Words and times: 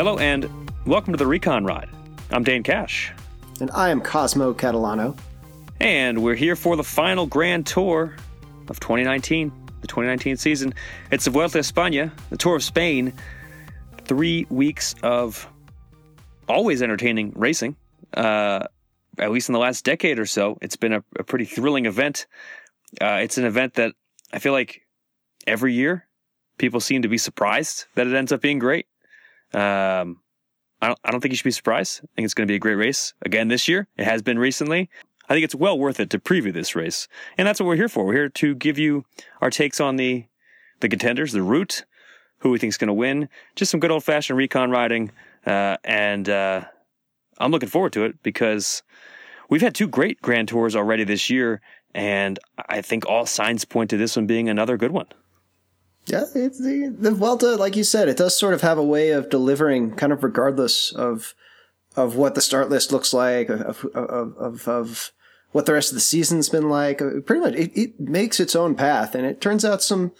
Hello 0.00 0.16
and 0.16 0.48
welcome 0.86 1.12
to 1.12 1.18
the 1.18 1.26
Recon 1.26 1.66
Ride. 1.66 1.90
I'm 2.30 2.42
Dane 2.42 2.62
Cash. 2.62 3.12
And 3.60 3.70
I 3.72 3.90
am 3.90 4.00
Cosmo 4.00 4.54
Catalano. 4.54 5.14
And 5.78 6.22
we're 6.22 6.36
here 6.36 6.56
for 6.56 6.74
the 6.74 6.82
final 6.82 7.26
Grand 7.26 7.66
Tour 7.66 8.16
of 8.68 8.80
2019, 8.80 9.52
the 9.82 9.86
2019 9.86 10.38
season. 10.38 10.72
It's 11.10 11.26
the 11.26 11.30
Vuelta 11.30 11.58
a 11.58 11.60
España, 11.60 12.10
the 12.30 12.38
Tour 12.38 12.56
of 12.56 12.64
Spain. 12.64 13.12
Three 14.06 14.46
weeks 14.48 14.94
of 15.02 15.46
always 16.48 16.80
entertaining 16.80 17.34
racing. 17.36 17.76
Uh, 18.14 18.68
at 19.18 19.30
least 19.30 19.50
in 19.50 19.52
the 19.52 19.58
last 19.58 19.84
decade 19.84 20.18
or 20.18 20.24
so, 20.24 20.56
it's 20.62 20.76
been 20.76 20.94
a, 20.94 21.04
a 21.18 21.24
pretty 21.24 21.44
thrilling 21.44 21.84
event. 21.84 22.26
Uh, 23.02 23.18
it's 23.20 23.36
an 23.36 23.44
event 23.44 23.74
that 23.74 23.92
I 24.32 24.38
feel 24.38 24.54
like 24.54 24.80
every 25.46 25.74
year 25.74 26.06
people 26.56 26.80
seem 26.80 27.02
to 27.02 27.08
be 27.08 27.18
surprised 27.18 27.84
that 27.96 28.06
it 28.06 28.14
ends 28.14 28.32
up 28.32 28.40
being 28.40 28.58
great. 28.58 28.86
Um, 29.52 30.20
I 30.82 30.88
don't, 30.88 30.98
I 31.04 31.10
don't 31.10 31.20
think 31.20 31.32
you 31.32 31.36
should 31.36 31.44
be 31.44 31.50
surprised. 31.50 32.00
I 32.02 32.08
think 32.16 32.24
it's 32.24 32.34
going 32.34 32.46
to 32.46 32.50
be 32.50 32.56
a 32.56 32.60
great 32.60 32.76
race 32.76 33.14
again 33.22 33.48
this 33.48 33.68
year. 33.68 33.88
It 33.96 34.04
has 34.04 34.22
been 34.22 34.38
recently. 34.38 34.88
I 35.28 35.34
think 35.34 35.44
it's 35.44 35.54
well 35.54 35.78
worth 35.78 36.00
it 36.00 36.10
to 36.10 36.18
preview 36.18 36.52
this 36.52 36.74
race. 36.74 37.06
And 37.38 37.46
that's 37.46 37.60
what 37.60 37.66
we're 37.66 37.76
here 37.76 37.88
for. 37.88 38.04
We're 38.04 38.14
here 38.14 38.28
to 38.28 38.54
give 38.54 38.78
you 38.78 39.04
our 39.40 39.50
takes 39.50 39.80
on 39.80 39.96
the, 39.96 40.24
the 40.80 40.88
contenders, 40.88 41.32
the 41.32 41.42
route, 41.42 41.84
who 42.38 42.50
we 42.50 42.58
think 42.58 42.70
is 42.70 42.78
going 42.78 42.88
to 42.88 42.94
win, 42.94 43.28
just 43.54 43.70
some 43.70 43.80
good 43.80 43.90
old 43.90 44.02
fashioned 44.02 44.36
recon 44.36 44.70
riding. 44.70 45.12
Uh, 45.46 45.76
and, 45.84 46.28
uh, 46.28 46.64
I'm 47.38 47.50
looking 47.50 47.68
forward 47.68 47.92
to 47.94 48.04
it 48.04 48.22
because 48.22 48.82
we've 49.48 49.62
had 49.62 49.74
two 49.74 49.88
great 49.88 50.20
grand 50.20 50.48
tours 50.48 50.76
already 50.76 51.04
this 51.04 51.30
year. 51.30 51.60
And 51.94 52.38
I 52.68 52.82
think 52.82 53.06
all 53.06 53.26
signs 53.26 53.64
point 53.64 53.90
to 53.90 53.96
this 53.96 54.16
one 54.16 54.26
being 54.26 54.48
another 54.48 54.76
good 54.76 54.92
one. 54.92 55.06
Yeah, 56.06 56.24
the, 56.32 56.94
the 56.98 57.10
Vuelta, 57.12 57.56
like 57.56 57.76
you 57.76 57.84
said, 57.84 58.08
it 58.08 58.16
does 58.16 58.36
sort 58.36 58.54
of 58.54 58.62
have 58.62 58.78
a 58.78 58.84
way 58.84 59.10
of 59.10 59.30
delivering, 59.30 59.94
kind 59.96 60.12
of 60.12 60.24
regardless 60.24 60.92
of 60.92 61.34
of 61.96 62.16
what 62.16 62.34
the 62.34 62.40
start 62.40 62.70
list 62.70 62.92
looks 62.92 63.12
like, 63.12 63.48
of 63.48 63.84
of 63.94 64.36
of, 64.36 64.68
of 64.68 65.12
what 65.52 65.66
the 65.66 65.72
rest 65.72 65.90
of 65.90 65.94
the 65.94 66.00
season's 66.00 66.48
been 66.48 66.68
like. 66.68 67.02
Uh, 67.02 67.20
pretty 67.24 67.40
much, 67.40 67.54
it, 67.54 67.72
it 67.78 68.00
makes 68.00 68.40
its 68.40 68.56
own 68.56 68.74
path, 68.74 69.14
and 69.14 69.26
it 69.26 69.40
turns 69.40 69.64
out 69.64 69.82
some 69.82 70.12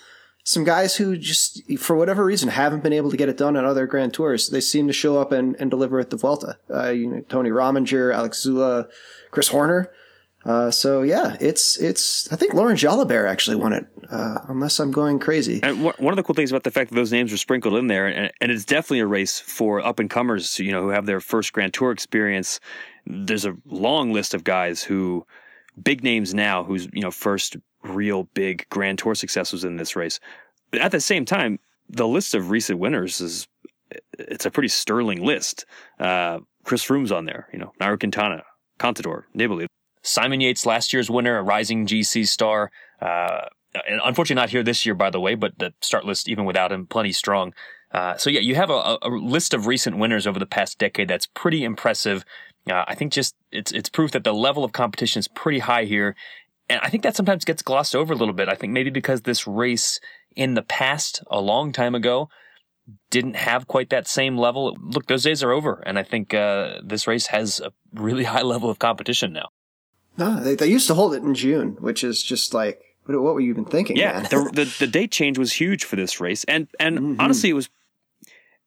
some 0.44 0.64
guys 0.64 0.96
who 0.96 1.16
just, 1.16 1.62
for 1.78 1.96
whatever 1.96 2.24
reason, 2.24 2.48
haven't 2.48 2.82
been 2.82 2.92
able 2.92 3.10
to 3.10 3.16
get 3.16 3.28
it 3.28 3.36
done 3.36 3.56
on 3.56 3.64
other 3.64 3.86
Grand 3.86 4.14
Tours. 4.14 4.48
They 4.48 4.60
seem 4.60 4.86
to 4.86 4.92
show 4.92 5.20
up 5.20 5.32
and, 5.32 5.54
and 5.60 5.70
deliver 5.70 6.00
at 6.00 6.10
the 6.10 6.16
Vuelta. 6.16 6.58
Uh, 6.72 6.90
you 6.90 7.06
know, 7.06 7.20
Tony 7.28 7.50
Rominger, 7.50 8.14
Alex 8.14 8.44
Zülle 8.46 8.88
Chris 9.30 9.48
Horner. 9.48 9.90
Uh, 10.50 10.68
so 10.68 11.02
yeah, 11.02 11.36
it's 11.40 11.78
it's. 11.78 12.30
I 12.32 12.36
think 12.36 12.54
Laurent 12.54 12.76
Jalabert 12.76 13.30
actually 13.30 13.56
won 13.56 13.72
it, 13.72 13.86
uh, 14.10 14.38
unless 14.48 14.80
I'm 14.80 14.90
going 14.90 15.20
crazy. 15.20 15.60
And 15.62 15.84
one 15.84 16.08
of 16.08 16.16
the 16.16 16.24
cool 16.24 16.34
things 16.34 16.50
about 16.50 16.64
the 16.64 16.72
fact 16.72 16.90
that 16.90 16.96
those 16.96 17.12
names 17.12 17.30
were 17.30 17.38
sprinkled 17.38 17.76
in 17.76 17.86
there, 17.86 18.08
and, 18.08 18.32
and 18.40 18.50
it's 18.50 18.64
definitely 18.64 18.98
a 18.98 19.06
race 19.06 19.38
for 19.38 19.80
up 19.80 20.00
and 20.00 20.10
comers, 20.10 20.58
you 20.58 20.72
know, 20.72 20.82
who 20.82 20.88
have 20.88 21.06
their 21.06 21.20
first 21.20 21.52
Grand 21.52 21.72
Tour 21.72 21.92
experience. 21.92 22.58
There's 23.06 23.44
a 23.44 23.56
long 23.64 24.12
list 24.12 24.34
of 24.34 24.42
guys 24.42 24.82
who, 24.82 25.24
big 25.80 26.02
names 26.02 26.34
now, 26.34 26.64
whose 26.64 26.88
you 26.92 27.02
know 27.02 27.12
first 27.12 27.56
real 27.84 28.24
big 28.34 28.66
Grand 28.70 28.98
Tour 28.98 29.14
success 29.14 29.52
was 29.52 29.62
in 29.62 29.76
this 29.76 29.94
race. 29.94 30.18
At 30.72 30.90
the 30.90 31.00
same 31.00 31.24
time, 31.24 31.60
the 31.88 32.08
list 32.08 32.34
of 32.34 32.50
recent 32.50 32.80
winners 32.80 33.20
is 33.20 33.46
it's 34.18 34.46
a 34.46 34.50
pretty 34.50 34.68
sterling 34.68 35.24
list. 35.24 35.64
Uh, 36.00 36.40
Chris 36.64 36.84
Froome's 36.84 37.12
on 37.12 37.24
there, 37.24 37.46
you 37.52 37.58
know, 37.60 37.72
Nairo 37.80 38.00
Quintana, 38.00 38.42
Contador, 38.80 39.26
Nibali. 39.36 39.68
Simon 40.02 40.40
Yates, 40.40 40.66
last 40.66 40.92
year's 40.92 41.10
winner, 41.10 41.38
a 41.38 41.42
rising 41.42 41.86
GC 41.86 42.26
star. 42.26 42.70
Uh, 43.00 43.42
and 43.88 44.00
unfortunately 44.04 44.40
not 44.40 44.50
here 44.50 44.62
this 44.62 44.84
year, 44.84 44.94
by 44.94 45.10
the 45.10 45.20
way, 45.20 45.34
but 45.34 45.58
the 45.58 45.72
start 45.80 46.04
list, 46.04 46.28
even 46.28 46.44
without 46.44 46.72
him, 46.72 46.86
plenty 46.86 47.12
strong. 47.12 47.52
Uh, 47.92 48.16
so 48.16 48.30
yeah, 48.30 48.40
you 48.40 48.54
have 48.54 48.70
a, 48.70 48.98
a, 49.02 49.08
list 49.08 49.52
of 49.52 49.66
recent 49.66 49.98
winners 49.98 50.26
over 50.26 50.38
the 50.38 50.46
past 50.46 50.78
decade 50.78 51.08
that's 51.08 51.26
pretty 51.26 51.64
impressive. 51.64 52.24
Uh, 52.68 52.84
I 52.86 52.94
think 52.94 53.12
just 53.12 53.34
it's 53.50 53.72
it's 53.72 53.88
proof 53.88 54.12
that 54.12 54.22
the 54.22 54.32
level 54.32 54.64
of 54.64 54.72
competition 54.72 55.18
is 55.18 55.28
pretty 55.28 55.58
high 55.58 55.84
here, 55.84 56.14
and 56.68 56.80
I 56.82 56.88
think 56.88 57.02
that 57.02 57.16
sometimes 57.16 57.44
gets 57.44 57.62
glossed 57.62 57.96
over 57.96 58.12
a 58.12 58.16
little 58.16 58.34
bit. 58.34 58.48
I 58.48 58.54
think 58.54 58.72
maybe 58.72 58.90
because 58.90 59.22
this 59.22 59.46
race 59.46 59.98
in 60.36 60.54
the 60.54 60.62
past, 60.62 61.22
a 61.30 61.40
long 61.40 61.72
time 61.72 61.96
ago, 61.96 62.28
didn't 63.10 63.34
have 63.34 63.66
quite 63.66 63.90
that 63.90 64.06
same 64.06 64.38
level. 64.38 64.76
Look, 64.80 65.06
those 65.06 65.24
days 65.24 65.42
are 65.42 65.50
over, 65.50 65.82
and 65.84 65.98
I 65.98 66.04
think 66.04 66.32
uh, 66.32 66.80
this 66.84 67.08
race 67.08 67.26
has 67.28 67.60
a 67.60 67.72
really 67.92 68.24
high 68.34 68.42
level 68.42 68.70
of 68.70 68.78
competition 68.78 69.32
now. 69.32 69.48
No, 70.20 70.38
they, 70.38 70.54
they 70.54 70.66
used 70.66 70.86
to 70.88 70.94
hold 70.94 71.14
it 71.14 71.22
in 71.22 71.34
June, 71.34 71.78
which 71.80 72.04
is 72.04 72.22
just 72.22 72.52
like, 72.52 72.82
what, 73.06 73.20
what 73.22 73.34
were 73.34 73.40
you 73.40 73.50
even 73.50 73.64
thinking? 73.64 73.96
Yeah, 73.96 74.20
the, 74.20 74.50
the, 74.52 74.76
the 74.78 74.86
date 74.86 75.10
change 75.10 75.38
was 75.38 75.52
huge 75.52 75.84
for 75.84 75.96
this 75.96 76.20
race, 76.20 76.44
and 76.44 76.68
and 76.78 76.98
mm-hmm. 76.98 77.20
honestly, 77.20 77.50
it 77.50 77.54
was. 77.54 77.68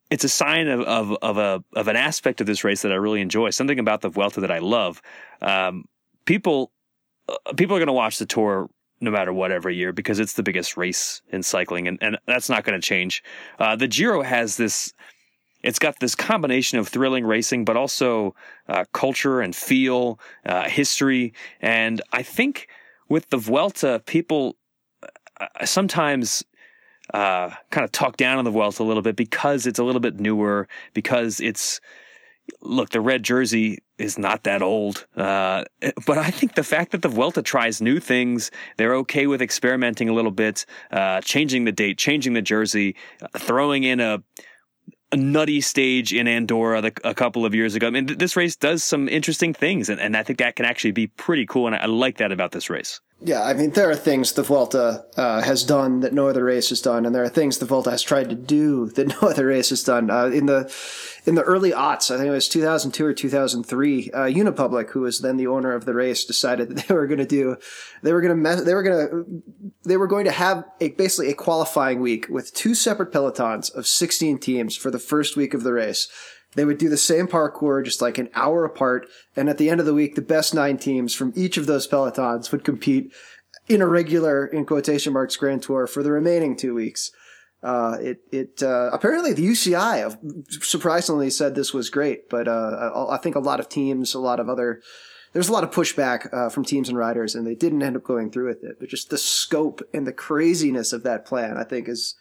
It's 0.10 0.24
a 0.24 0.30
sign 0.30 0.68
of, 0.68 0.82
of 0.82 1.18
of 1.22 1.38
a 1.38 1.64
of 1.76 1.88
an 1.88 1.96
aspect 1.96 2.42
of 2.42 2.48
this 2.48 2.64
race 2.64 2.82
that 2.82 2.92
I 2.92 2.96
really 2.96 3.22
enjoy. 3.22 3.52
Something 3.52 3.80
about 3.80 4.02
the 4.02 4.10
Vuelta 4.10 4.42
that 4.42 4.52
I 4.52 4.60
love. 4.60 5.02
Um, 5.42 5.86
people 6.26 6.72
uh, 7.30 7.54
people 7.56 7.76
are 7.76 7.80
going 7.80 7.88
to 7.88 7.94
watch 7.94 8.18
the 8.18 8.26
tour 8.26 8.70
no 9.00 9.12
matter 9.12 9.34
what 9.34 9.52
every 9.52 9.76
year 9.76 9.92
because 9.92 10.20
it's 10.20 10.34
the 10.34 10.44
biggest 10.44 10.76
race 10.76 11.22
in 11.30 11.44
cycling, 11.44 11.88
and, 11.88 11.98
and 12.02 12.18
that's 12.26 12.50
not 12.50 12.64
going 12.64 12.80
to 12.80 12.86
change. 12.86 13.24
Uh, 13.60 13.76
the 13.76 13.88
Giro 13.88 14.22
has 14.22 14.58
this 14.58 14.94
it's 15.64 15.80
got 15.80 16.00
this 16.00 16.14
combination 16.14 16.78
of 16.78 16.88
thrilling 16.88 17.26
racing, 17.26 17.66
but 17.66 17.78
also 17.78 18.36
uh, 18.68 18.84
culture 18.94 19.42
and 19.42 19.56
feel, 19.56 20.20
uh, 20.46 20.70
history. 20.70 21.34
And 21.62 22.02
I 22.12 22.22
think 22.22 22.68
with 23.10 23.30
the 23.30 23.38
Vuelta, 23.38 24.02
people 24.06 24.58
uh, 25.40 25.66
sometimes 25.66 26.44
uh, 27.14 27.50
kind 27.72 27.86
of 27.86 27.92
talk 27.92 28.18
down 28.18 28.38
on 28.38 28.46
the 28.46 28.52
Vuelta 28.52 28.84
a 28.84 28.86
little 28.86 29.02
bit 29.02 29.16
because 29.16 29.66
it's 29.66 29.80
a 29.80 29.84
little 29.84 30.02
bit 30.02 30.20
newer, 30.20 30.68
because 30.94 31.40
it's 31.40 31.80
look, 32.62 32.90
the 32.90 33.00
red 33.00 33.24
jersey 33.24 33.80
is 33.98 34.18
not 34.18 34.44
that 34.44 34.62
old. 34.62 35.06
Uh, 35.16 35.64
but 36.06 36.18
I 36.18 36.30
think 36.30 36.56
the 36.56 36.64
fact 36.64 36.92
that 36.92 37.02
the 37.02 37.08
Vuelta 37.08 37.42
tries 37.42 37.82
new 37.82 38.00
things, 38.00 38.52
they're 38.78 38.96
okay 38.96 39.28
with 39.28 39.42
experimenting 39.42 40.10
a 40.10 40.14
little 40.14 40.32
bit, 40.32 40.66
uh, 40.92 41.22
changing 41.22 41.66
the 41.66 41.72
date, 41.72 41.98
changing 41.98 42.34
the 42.34 42.42
jersey, 42.42 42.96
throwing 43.38 43.84
in 43.84 44.00
a 44.00 44.24
nutty 45.16 45.62
stage 45.62 46.14
in 46.14 46.28
Andorra 46.28 46.82
the, 46.82 46.94
a 47.04 47.14
couple 47.14 47.46
of 47.46 47.54
years 47.54 47.76
ago. 47.76 47.88
I 47.88 47.90
mean, 47.90 48.08
th- 48.08 48.20
this 48.20 48.36
race 48.36 48.56
does 48.56 48.84
some 48.84 49.08
interesting 49.10 49.54
things, 49.54 49.90
and, 49.90 50.00
and 50.00 50.18
I 50.18 50.24
think 50.24 50.40
that 50.40 50.56
can 50.56 50.66
actually 50.66 50.92
be 50.92 51.08
pretty 51.08 51.46
cool. 51.46 51.68
And 51.68 51.76
I, 51.76 51.80
I 51.80 51.86
like 51.86 52.18
that 52.18 52.32
about 52.32 52.52
this 52.52 52.70
race. 52.70 53.02
Yeah, 53.26 53.44
I 53.44 53.54
mean, 53.54 53.72
there 53.72 53.90
are 53.90 53.96
things 53.96 54.34
the 54.34 54.44
Vuelta 54.44 55.06
uh, 55.16 55.42
has 55.44 55.64
done 55.64 56.02
that 56.02 56.12
no 56.12 56.28
other 56.28 56.44
race 56.44 56.70
has 56.70 56.82
done, 56.82 57.06
and 57.06 57.16
there 57.16 57.24
are 57.24 57.30
things 57.30 57.58
the 57.58 57.66
Vuelta 57.66 57.92
has 57.92 58.02
tried 58.02 58.30
to 58.30 58.36
do 58.36 58.88
that 58.96 59.08
no 59.08 59.30
other 59.30 59.48
race 59.48 59.70
has 59.70 59.84
done. 59.84 60.12
Uh, 60.12 60.26
in 60.26 60.46
the 60.46 60.74
in 61.26 61.36
the 61.36 61.44
early 61.44 61.72
aughts, 61.72 62.12
I 62.12 62.18
think 62.18 62.28
it 62.28 62.32
was 62.32 62.50
2002 62.50 63.06
or 63.06 63.14
2003, 63.14 64.12
uh, 64.12 64.20
Unipublic, 64.24 64.90
who 64.90 65.02
was 65.02 65.22
then 65.22 65.38
the 65.38 65.48
owner 65.48 65.72
of 65.74 65.86
the 65.86 65.94
race, 65.94 66.26
decided 66.26 66.68
that 66.70 66.88
they 66.88 66.94
were 66.94 67.08
going 67.08 67.20
to 67.20 67.26
do, 67.26 67.56
they 68.02 68.12
were 68.12 68.20
going 68.20 68.44
to, 68.44 68.62
they 68.62 68.74
were 68.74 68.84
going 68.84 69.08
to, 69.08 69.44
they 69.84 69.96
were 69.96 70.08
going 70.08 70.26
to 70.26 70.32
have 70.32 70.66
a 70.82 70.90
basically 70.90 71.32
a 71.32 71.34
qualifying 71.34 72.02
week 72.02 72.28
with 72.30 72.54
two 72.54 72.76
separate 72.76 73.14
pelotons 73.14 73.74
of 73.74 73.88
16 73.88 74.40
teams 74.40 74.76
for 74.76 74.92
the 74.92 75.00
first 75.00 75.38
week 75.38 75.54
of 75.54 75.64
the 75.64 75.72
race. 75.72 76.10
They 76.56 76.66
would 76.66 76.78
do 76.78 76.90
the 76.90 76.98
same 76.98 77.28
parcours 77.28 77.86
just 77.86 78.02
like 78.02 78.18
an 78.18 78.30
hour 78.34 78.66
apart. 78.66 79.08
And 79.36 79.50
at 79.50 79.58
the 79.58 79.70
end 79.70 79.80
of 79.80 79.86
the 79.86 79.94
week, 79.94 80.16
the 80.16 80.22
best 80.22 80.54
nine 80.54 80.78
teams 80.78 81.16
from 81.16 81.34
each 81.36 81.58
of 81.58 81.66
those 81.66 81.88
pelotons 81.88 82.52
would 82.52 82.64
compete 82.64 83.12
in 83.68 83.82
a 83.82 83.88
regular, 83.88 84.46
in 84.46 84.66
quotation 84.66 85.14
marks, 85.14 85.36
Grand 85.36 85.64
Tour 85.64 85.88
for 85.88 86.04
the 86.04 86.12
remaining 86.12 86.56
two 86.56 86.76
weeks. 86.76 87.12
Uh, 87.64 87.98
it 88.02 88.20
it 88.32 88.62
uh, 88.62 88.90
apparently 88.92 89.32
the 89.32 89.48
UCI 89.48 90.18
surprisingly 90.62 91.30
said 91.30 91.56
this 91.56 91.74
was 91.74 91.90
great, 91.90 92.30
but 92.30 92.48
uh, 92.48 93.08
I 93.10 93.18
think 93.18 93.38
a 93.38 93.40
lot 93.40 93.62
of 93.62 93.70
teams, 93.70 94.14
a 94.14 94.20
lot 94.20 94.42
of 94.42 94.50
other, 94.50 94.82
there's 95.32 95.48
a 95.48 95.54
lot 95.54 95.64
of 95.64 95.72
pushback 95.72 96.32
uh, 96.34 96.50
from 96.50 96.66
teams 96.66 96.90
and 96.90 96.98
riders, 96.98 97.36
and 97.36 97.48
they 97.48 97.56
didn't 97.56 97.82
end 97.82 97.96
up 97.96 98.04
going 98.04 98.32
through 98.32 98.50
with 98.50 98.66
it. 98.66 98.82
But 98.82 98.90
just 98.90 99.10
the 99.10 99.18
scope 99.18 99.82
and 99.94 100.06
the 100.06 100.12
craziness 100.12 100.92
of 100.92 101.04
that 101.04 101.26
plan, 101.26 101.56
I 101.56 101.64
think, 101.64 101.88
is 101.88 102.16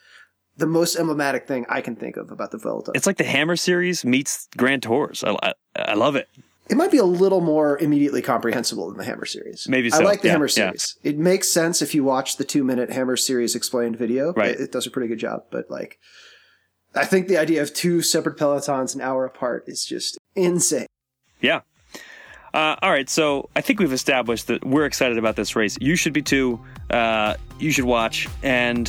the 0.57 0.67
most 0.67 0.95
emblematic 0.95 1.47
thing 1.47 1.65
I 1.69 1.81
can 1.81 1.95
think 1.95 2.17
of 2.17 2.31
about 2.31 2.51
the 2.51 2.57
Vuelta. 2.57 2.91
It's 2.95 3.07
like 3.07 3.17
the 3.17 3.23
Hammer 3.23 3.55
Series 3.55 4.05
meets 4.05 4.47
Grand 4.55 4.83
Tours. 4.83 5.23
I, 5.23 5.35
I, 5.41 5.53
I 5.75 5.93
love 5.93 6.15
it. 6.15 6.29
It 6.69 6.77
might 6.77 6.91
be 6.91 6.97
a 6.97 7.05
little 7.05 7.41
more 7.41 7.77
immediately 7.79 8.21
comprehensible 8.21 8.87
than 8.87 8.97
the 8.97 9.03
Hammer 9.03 9.25
series. 9.25 9.67
Maybe 9.67 9.89
so. 9.89 9.99
I 9.99 10.03
like 10.03 10.21
the 10.21 10.27
yeah, 10.27 10.33
Hammer 10.33 10.47
series. 10.47 10.95
Yeah. 11.03 11.11
It 11.11 11.17
makes 11.17 11.49
sense 11.49 11.81
if 11.81 11.93
you 11.93 12.03
watch 12.03 12.37
the 12.37 12.45
two 12.45 12.63
minute 12.63 12.91
Hammer 12.91 13.17
series 13.17 13.55
explained 13.55 13.97
video. 13.97 14.31
Right. 14.33 14.51
It, 14.51 14.61
it, 14.61 14.71
does 14.71 14.87
a 14.87 14.91
pretty 14.91 15.09
good 15.09 15.19
job. 15.19 15.43
But 15.51 15.69
like, 15.69 15.99
I 16.95 17.03
think 17.05 17.27
the 17.27 17.37
idea 17.37 17.61
of 17.61 17.73
two 17.73 18.01
separate 18.01 18.37
pelotons 18.37 18.95
an 18.95 19.01
hour 19.01 19.25
apart 19.25 19.65
is 19.67 19.85
just 19.85 20.17
insane. 20.35 20.87
Yeah. 21.41 21.61
Uh, 22.53 22.75
all 22.83 22.91
right, 22.91 23.09
so 23.09 23.49
I 23.55 23.61
think 23.61 23.79
we've 23.79 23.91
established 23.91 24.45
that 24.45 24.63
we're 24.63 24.85
excited 24.85 25.17
about 25.17 25.35
this 25.35 25.55
race. 25.55 25.75
You 25.81 25.95
should 25.95 26.13
be 26.13 26.21
too. 26.21 26.63
Uh, 26.91 27.33
you 27.59 27.71
should 27.71 27.85
watch, 27.85 28.29
and 28.43 28.87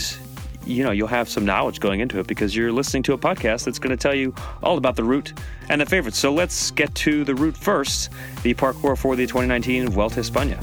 you 0.67 0.83
know 0.83 0.91
you'll 0.91 1.07
have 1.09 1.29
some 1.29 1.45
knowledge 1.45 1.81
going 1.81 2.01
into 2.01 2.19
it 2.19 2.27
because 2.27 2.55
you're 2.55 2.73
listening 2.73 3.03
to 3.05 3.13
a 3.13 3.19
podcast 3.19 3.65
that's 3.65 3.79
going 3.79 3.91
to 3.91 3.97
tell 3.97 4.15
you 4.15 4.35
all 4.63 4.77
about 4.79 4.97
the 4.97 5.05
route 5.05 5.33
and 5.69 5.81
the 5.81 5.87
favorites. 5.87 6.19
So 6.19 6.33
let's 6.33 6.71
get 6.71 6.95
to 6.97 7.25
the 7.25 7.35
route 7.35 7.57
first, 7.57 8.11
the 8.43 8.55
parcours 8.55 8.99
for 8.99 9.17
the 9.17 9.27
2019 9.27 9.91
Vuelta 9.91 10.21
España. 10.21 10.63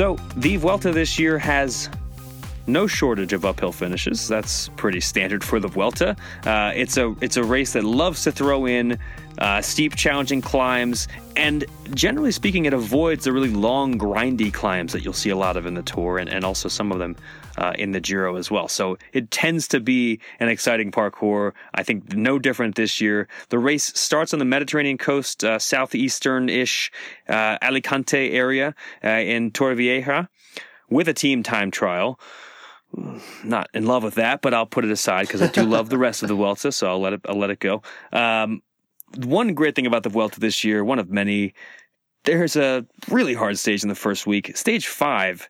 So 0.00 0.16
the 0.36 0.56
Vuelta 0.56 0.92
this 0.92 1.18
year 1.18 1.38
has 1.38 1.90
no 2.72 2.86
shortage 2.86 3.32
of 3.32 3.44
uphill 3.44 3.72
finishes. 3.72 4.28
That's 4.28 4.68
pretty 4.76 5.00
standard 5.00 5.42
for 5.42 5.60
the 5.60 5.68
Vuelta. 5.68 6.16
Uh, 6.44 6.72
it's 6.74 6.96
a 6.96 7.14
it's 7.20 7.36
a 7.36 7.44
race 7.44 7.72
that 7.74 7.84
loves 7.84 8.22
to 8.24 8.32
throw 8.32 8.66
in 8.66 8.98
uh, 9.38 9.62
steep, 9.62 9.96
challenging 9.96 10.40
climbs, 10.40 11.08
and 11.36 11.64
generally 11.94 12.32
speaking, 12.32 12.66
it 12.66 12.74
avoids 12.74 13.24
the 13.24 13.32
really 13.32 13.48
long, 13.48 13.98
grindy 13.98 14.52
climbs 14.52 14.92
that 14.92 15.02
you'll 15.02 15.12
see 15.14 15.30
a 15.30 15.36
lot 15.36 15.56
of 15.56 15.64
in 15.66 15.74
the 15.74 15.82
Tour, 15.82 16.18
and, 16.18 16.28
and 16.28 16.44
also 16.44 16.68
some 16.68 16.92
of 16.92 16.98
them 16.98 17.16
uh, 17.56 17.72
in 17.78 17.92
the 17.92 18.00
Giro 18.00 18.36
as 18.36 18.50
well. 18.50 18.68
So 18.68 18.98
it 19.12 19.30
tends 19.30 19.66
to 19.68 19.80
be 19.80 20.20
an 20.40 20.48
exciting 20.48 20.90
parcours. 20.90 21.54
I 21.74 21.82
think 21.82 22.14
no 22.14 22.38
different 22.38 22.74
this 22.74 23.00
year. 23.00 23.28
The 23.48 23.58
race 23.58 23.92
starts 23.98 24.32
on 24.32 24.38
the 24.38 24.44
Mediterranean 24.44 24.98
coast, 24.98 25.42
uh, 25.42 25.58
southeastern-ish 25.58 26.92
uh, 27.28 27.58
Alicante 27.62 28.32
area 28.32 28.74
uh, 29.02 29.08
in 29.08 29.50
Torrevieja 29.50 30.28
with 30.90 31.08
a 31.08 31.14
team 31.14 31.42
time 31.42 31.70
trial 31.70 32.18
not 33.44 33.68
in 33.72 33.86
love 33.86 34.02
with 34.02 34.14
that, 34.14 34.42
but 34.42 34.54
I'll 34.54 34.66
put 34.66 34.84
it 34.84 34.90
aside 34.90 35.26
because 35.26 35.42
I 35.42 35.46
do 35.46 35.62
love 35.62 35.88
the 35.88 35.98
rest 35.98 36.22
of 36.22 36.28
the 36.28 36.34
Vuelta, 36.34 36.72
so 36.72 36.88
I'll 36.88 37.00
let 37.00 37.12
it 37.12 37.20
I'll 37.28 37.38
let 37.38 37.50
it 37.50 37.60
go. 37.60 37.82
Um, 38.12 38.62
one 39.16 39.54
great 39.54 39.74
thing 39.74 39.86
about 39.86 40.02
the 40.02 40.08
Vuelta 40.08 40.40
this 40.40 40.64
year, 40.64 40.84
one 40.84 40.98
of 40.98 41.10
many, 41.10 41.54
there's 42.24 42.56
a 42.56 42.86
really 43.08 43.34
hard 43.34 43.58
stage 43.58 43.82
in 43.82 43.88
the 43.88 43.94
first 43.94 44.26
week. 44.26 44.56
Stage 44.56 44.86
five, 44.86 45.48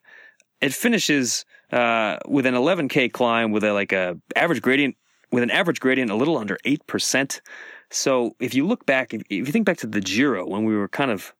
it 0.61 0.73
finishes 0.73 1.45
uh, 1.71 2.17
with 2.27 2.45
an 2.45 2.53
11k 2.53 3.11
climb 3.11 3.51
with 3.51 3.63
a 3.63 3.73
like 3.73 3.91
a 3.91 4.17
average 4.35 4.61
gradient 4.61 4.95
with 5.31 5.43
an 5.43 5.51
average 5.51 5.79
gradient 5.79 6.11
a 6.11 6.15
little 6.15 6.37
under 6.37 6.57
eight 6.65 6.85
percent. 6.87 7.41
So 7.89 8.35
if 8.39 8.53
you 8.53 8.65
look 8.65 8.85
back, 8.85 9.13
if, 9.13 9.21
if 9.23 9.47
you 9.47 9.51
think 9.51 9.65
back 9.65 9.77
to 9.77 9.87
the 9.87 10.01
Giro 10.01 10.47
when 10.47 10.63
we 10.63 10.75
were 10.75 10.87
kind 10.87 11.11
of 11.11 11.33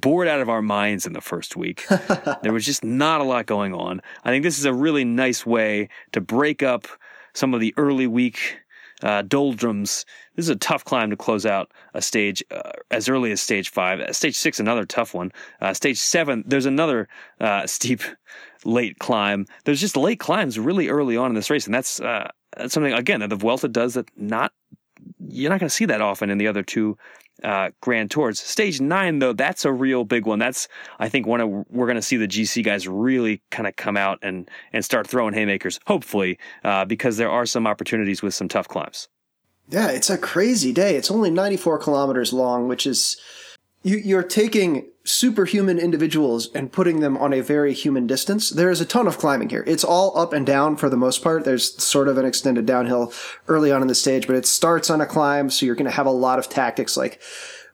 bored 0.00 0.28
out 0.28 0.40
of 0.40 0.48
our 0.48 0.62
minds 0.62 1.06
in 1.06 1.12
the 1.12 1.20
first 1.20 1.56
week. 1.56 1.86
there 2.42 2.52
was 2.52 2.64
just 2.64 2.84
not 2.84 3.20
a 3.20 3.24
lot 3.24 3.46
going 3.46 3.74
on. 3.74 4.02
I 4.24 4.30
think 4.30 4.44
this 4.44 4.58
is 4.58 4.64
a 4.64 4.74
really 4.74 5.04
nice 5.04 5.46
way 5.46 5.88
to 6.12 6.20
break 6.20 6.62
up 6.62 6.86
some 7.34 7.54
of 7.54 7.60
the 7.60 7.74
early 7.76 8.06
week 8.06 8.58
uh, 9.02 9.22
doldrums. 9.22 10.04
This 10.34 10.46
is 10.46 10.50
a 10.50 10.56
tough 10.56 10.84
climb 10.84 11.10
to 11.10 11.16
close 11.16 11.46
out 11.46 11.72
a 11.94 12.02
stage 12.02 12.44
uh, 12.50 12.72
as 12.90 13.08
early 13.08 13.32
as 13.32 13.40
stage 13.40 13.70
five. 13.70 14.00
Uh, 14.00 14.12
stage 14.12 14.36
six, 14.36 14.60
another 14.60 14.84
tough 14.84 15.14
one. 15.14 15.32
Uh, 15.60 15.72
stage 15.74 15.98
seven, 15.98 16.44
there's 16.46 16.66
another 16.66 17.08
uh, 17.40 17.66
steep 17.66 18.02
late 18.64 18.98
climb. 18.98 19.46
There's 19.64 19.80
just 19.80 19.96
late 19.96 20.20
climbs 20.20 20.58
really 20.58 20.88
early 20.88 21.16
on 21.16 21.30
in 21.30 21.34
this 21.34 21.50
race, 21.50 21.66
and 21.66 21.74
that's, 21.74 22.00
uh, 22.00 22.30
that's 22.56 22.74
something 22.74 22.92
again 22.92 23.20
that 23.20 23.30
the 23.30 23.36
Vuelta 23.36 23.68
does 23.68 23.94
that 23.94 24.10
not 24.16 24.52
you're 25.28 25.50
not 25.50 25.60
going 25.60 25.68
to 25.68 25.74
see 25.74 25.84
that 25.84 26.00
often 26.00 26.30
in 26.30 26.38
the 26.38 26.48
other 26.48 26.62
two 26.62 26.96
uh, 27.46 27.70
Grand 27.80 28.10
Tours. 28.10 28.40
Stage 28.40 28.80
nine, 28.80 29.20
though, 29.20 29.32
that's 29.32 29.64
a 29.64 29.72
real 29.72 30.04
big 30.04 30.26
one. 30.26 30.38
That's 30.40 30.66
I 30.98 31.08
think 31.08 31.26
one 31.26 31.40
of 31.40 31.48
we're 31.70 31.86
going 31.86 31.96
to 31.96 32.02
see 32.02 32.16
the 32.16 32.26
GC 32.26 32.64
guys 32.64 32.88
really 32.88 33.40
kind 33.50 33.68
of 33.68 33.76
come 33.76 33.96
out 33.96 34.18
and 34.20 34.50
and 34.72 34.84
start 34.84 35.06
throwing 35.06 35.32
haymakers. 35.32 35.78
Hopefully, 35.86 36.38
uh, 36.64 36.84
because 36.84 37.16
there 37.16 37.30
are 37.30 37.46
some 37.46 37.66
opportunities 37.66 38.20
with 38.20 38.34
some 38.34 38.48
tough 38.48 38.66
climbs. 38.66 39.08
Yeah, 39.68 39.90
it's 39.90 40.10
a 40.10 40.18
crazy 40.18 40.72
day. 40.72 40.96
It's 40.96 41.10
only 41.10 41.30
94 41.30 41.78
kilometers 41.78 42.32
long, 42.32 42.68
which 42.68 42.86
is 42.86 43.16
you, 43.86 43.98
you're 43.98 44.24
taking 44.24 44.88
superhuman 45.04 45.78
individuals 45.78 46.50
and 46.56 46.72
putting 46.72 46.98
them 46.98 47.16
on 47.16 47.32
a 47.32 47.40
very 47.40 47.72
human 47.72 48.04
distance. 48.08 48.50
There 48.50 48.68
is 48.68 48.80
a 48.80 48.84
ton 48.84 49.06
of 49.06 49.18
climbing 49.18 49.50
here. 49.50 49.62
It's 49.64 49.84
all 49.84 50.18
up 50.18 50.32
and 50.32 50.44
down 50.44 50.76
for 50.76 50.90
the 50.90 50.96
most 50.96 51.22
part. 51.22 51.44
There's 51.44 51.80
sort 51.80 52.08
of 52.08 52.18
an 52.18 52.24
extended 52.24 52.66
downhill 52.66 53.12
early 53.46 53.70
on 53.70 53.82
in 53.82 53.88
the 53.88 53.94
stage, 53.94 54.26
but 54.26 54.34
it 54.34 54.44
starts 54.44 54.90
on 54.90 55.00
a 55.00 55.06
climb. 55.06 55.50
So 55.50 55.64
you're 55.64 55.76
going 55.76 55.88
to 55.88 55.92
have 55.92 56.06
a 56.06 56.10
lot 56.10 56.40
of 56.40 56.48
tactics 56.48 56.96
like, 56.96 57.22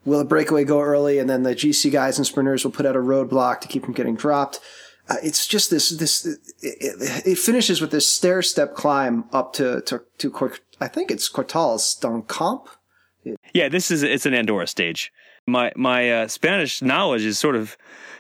will 0.04 0.20
a 0.20 0.24
breakaway 0.26 0.64
go 0.64 0.82
early? 0.82 1.18
And 1.18 1.30
then 1.30 1.44
the 1.44 1.54
GC 1.54 1.90
guys 1.90 2.18
and 2.18 2.26
sprinters 2.26 2.62
will 2.62 2.72
put 2.72 2.84
out 2.84 2.94
a 2.94 2.98
roadblock 3.00 3.62
to 3.62 3.68
keep 3.68 3.84
them 3.84 3.92
getting 3.92 4.14
dropped. 4.14 4.60
Uh, 5.08 5.16
it's 5.22 5.46
just 5.46 5.70
this, 5.70 5.88
this, 5.88 6.26
it, 6.26 6.38
it, 6.60 7.26
it, 7.26 7.38
finishes 7.38 7.80
with 7.80 7.90
this 7.90 8.06
stair 8.06 8.42
step 8.42 8.74
climb 8.74 9.24
up 9.32 9.54
to, 9.54 9.80
to, 9.82 10.02
to, 10.18 10.52
I 10.78 10.88
think 10.88 11.10
it's 11.10 11.32
Cortals 11.32 11.98
d'Encamp. 11.98 12.66
Yeah, 13.54 13.70
this 13.70 13.90
is, 13.90 14.02
it's 14.02 14.26
an 14.26 14.34
Andorra 14.34 14.66
stage 14.66 15.10
my 15.46 15.72
my 15.76 16.10
uh, 16.10 16.28
Spanish 16.28 16.82
knowledge 16.82 17.22
is 17.22 17.38
sort 17.38 17.56
of 17.56 17.76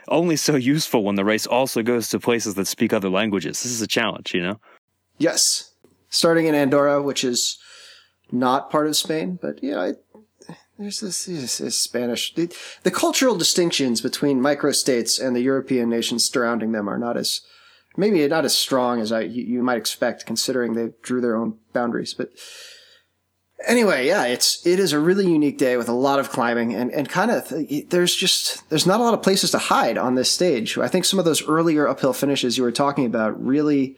only 0.08 0.36
so 0.36 0.56
useful 0.56 1.04
when 1.04 1.14
the 1.14 1.24
race 1.24 1.46
also 1.46 1.82
goes 1.82 2.08
to 2.08 2.18
places 2.18 2.54
that 2.54 2.66
speak 2.66 2.92
other 2.92 3.08
languages. 3.08 3.62
This 3.62 3.72
is 3.72 3.82
a 3.82 3.86
challenge, 3.86 4.34
you 4.34 4.42
know. 4.42 4.60
Yes, 5.18 5.72
starting 6.08 6.46
in 6.46 6.54
Andorra, 6.54 7.00
which 7.02 7.22
is 7.22 7.58
not 8.32 8.70
part 8.70 8.86
of 8.86 8.96
Spain, 8.96 9.38
but 9.40 9.62
yeah, 9.62 9.92
there's 10.78 11.00
this, 11.00 11.26
this, 11.26 11.58
this 11.58 11.78
Spanish. 11.78 12.34
The, 12.34 12.52
the, 12.82 12.90
cultural 12.90 13.36
distinctions 13.36 14.00
between 14.00 14.40
microstates 14.40 15.24
and 15.24 15.36
the 15.36 15.40
European 15.40 15.88
nations 15.88 16.28
surrounding 16.28 16.72
them 16.72 16.88
are 16.88 16.98
not 16.98 17.16
as 17.16 17.42
maybe 17.96 18.26
not 18.26 18.44
as 18.44 18.56
strong 18.56 19.00
as 19.00 19.12
I 19.12 19.20
you, 19.20 19.44
you 19.44 19.62
might 19.62 19.78
expect, 19.78 20.26
considering 20.26 20.74
they 20.74 20.90
drew 21.02 21.20
their 21.20 21.36
own 21.36 21.58
boundaries, 21.72 22.14
but 22.14 22.30
anyway, 23.66 24.06
yeah, 24.06 24.24
it's 24.24 24.66
it 24.66 24.78
is 24.78 24.92
a 24.92 24.98
really 24.98 25.26
unique 25.26 25.58
day 25.58 25.76
with 25.76 25.88
a 25.88 25.92
lot 25.92 26.18
of 26.18 26.30
climbing 26.30 26.74
and 26.74 26.90
and 26.92 27.08
kind 27.08 27.30
of 27.30 27.52
there's 27.90 28.14
just 28.14 28.68
there's 28.70 28.86
not 28.86 29.00
a 29.00 29.02
lot 29.02 29.14
of 29.14 29.22
places 29.22 29.50
to 29.52 29.58
hide 29.58 29.98
on 29.98 30.14
this 30.14 30.30
stage. 30.30 30.78
I 30.78 30.88
think 30.88 31.04
some 31.04 31.18
of 31.18 31.24
those 31.24 31.46
earlier 31.46 31.88
uphill 31.88 32.12
finishes 32.12 32.56
you 32.56 32.64
were 32.64 32.72
talking 32.72 33.06
about 33.06 33.42
really, 33.44 33.96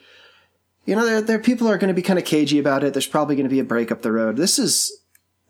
you 0.87 0.95
know, 0.97 1.05
there, 1.05 1.21
there 1.21 1.39
people 1.39 1.69
are 1.69 1.79
going 1.79 1.89
to 1.89 1.95
be 1.95 2.03
kind 2.03 2.19
of 2.19 2.25
cagey 2.25 2.59
about 2.59 2.85
it. 2.85 2.95
There's 2.95 3.07
probably 3.07 3.37
going 3.37 3.49
to 3.49 3.55
be 3.55 3.61
a 3.61 3.65
break 3.65 3.91
up 3.91 4.03
the 4.03 4.13
road. 4.13 4.37
This 4.37 4.59
is 4.59 5.01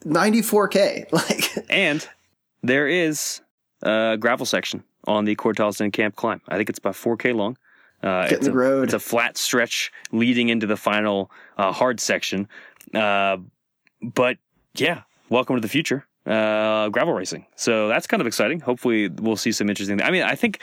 94k, 0.04 1.12
like, 1.12 1.70
and 1.70 2.06
there 2.62 2.88
is 2.88 3.40
a 3.82 4.16
gravel 4.18 4.46
section 4.46 4.84
on 5.06 5.24
the 5.24 5.36
Cortals 5.36 5.92
Camp 5.92 6.16
climb. 6.16 6.40
I 6.48 6.56
think 6.56 6.68
it's 6.68 6.78
about 6.78 6.94
4k 6.94 7.34
long. 7.34 7.56
Uh, 8.02 8.28
Get 8.28 8.40
in 8.40 8.44
the 8.44 8.50
a, 8.50 8.54
road. 8.54 8.84
It's 8.84 8.94
a 8.94 8.98
flat 8.98 9.38
stretch 9.38 9.90
leading 10.12 10.50
into 10.50 10.66
the 10.66 10.76
final 10.76 11.30
uh, 11.56 11.72
hard 11.72 12.00
section. 12.00 12.48
Uh, 12.92 13.38
but 14.12 14.38
yeah, 14.74 15.02
welcome 15.28 15.56
to 15.56 15.60
the 15.60 15.68
future. 15.68 16.06
Uh, 16.26 16.88
gravel 16.88 17.12
racing. 17.12 17.46
So 17.54 17.88
that's 17.88 18.06
kind 18.06 18.20
of 18.20 18.26
exciting. 18.26 18.60
Hopefully, 18.60 19.08
we'll 19.08 19.36
see 19.36 19.52
some 19.52 19.68
interesting. 19.68 20.00
I 20.00 20.10
mean, 20.10 20.22
I 20.22 20.34
think 20.34 20.60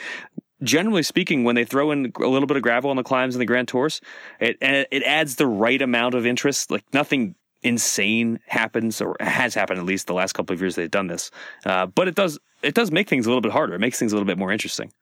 generally 0.62 1.02
speaking, 1.02 1.44
when 1.44 1.54
they 1.54 1.64
throw 1.64 1.90
in 1.92 2.12
a 2.20 2.26
little 2.26 2.46
bit 2.46 2.56
of 2.56 2.62
gravel 2.62 2.90
on 2.90 2.96
the 2.96 3.02
climbs 3.02 3.34
and 3.34 3.40
the 3.40 3.46
Grand 3.46 3.68
Tours, 3.68 4.00
it 4.40 4.56
it 4.60 5.02
adds 5.04 5.36
the 5.36 5.46
right 5.46 5.80
amount 5.80 6.14
of 6.14 6.26
interest. 6.26 6.70
Like 6.70 6.84
nothing 6.92 7.36
insane 7.62 8.40
happens 8.46 9.00
or 9.00 9.16
has 9.20 9.54
happened 9.54 9.78
at 9.78 9.84
least 9.84 10.08
the 10.08 10.14
last 10.14 10.32
couple 10.32 10.52
of 10.52 10.60
years 10.60 10.74
they've 10.74 10.90
done 10.90 11.06
this. 11.06 11.30
Uh, 11.64 11.86
but 11.86 12.08
it 12.08 12.14
does 12.14 12.38
it 12.62 12.74
does 12.74 12.90
make 12.90 13.08
things 13.08 13.26
a 13.26 13.28
little 13.28 13.40
bit 13.40 13.52
harder. 13.52 13.74
It 13.74 13.80
makes 13.80 13.98
things 13.98 14.12
a 14.12 14.16
little 14.16 14.26
bit 14.26 14.38
more 14.38 14.52
interesting. 14.52 14.92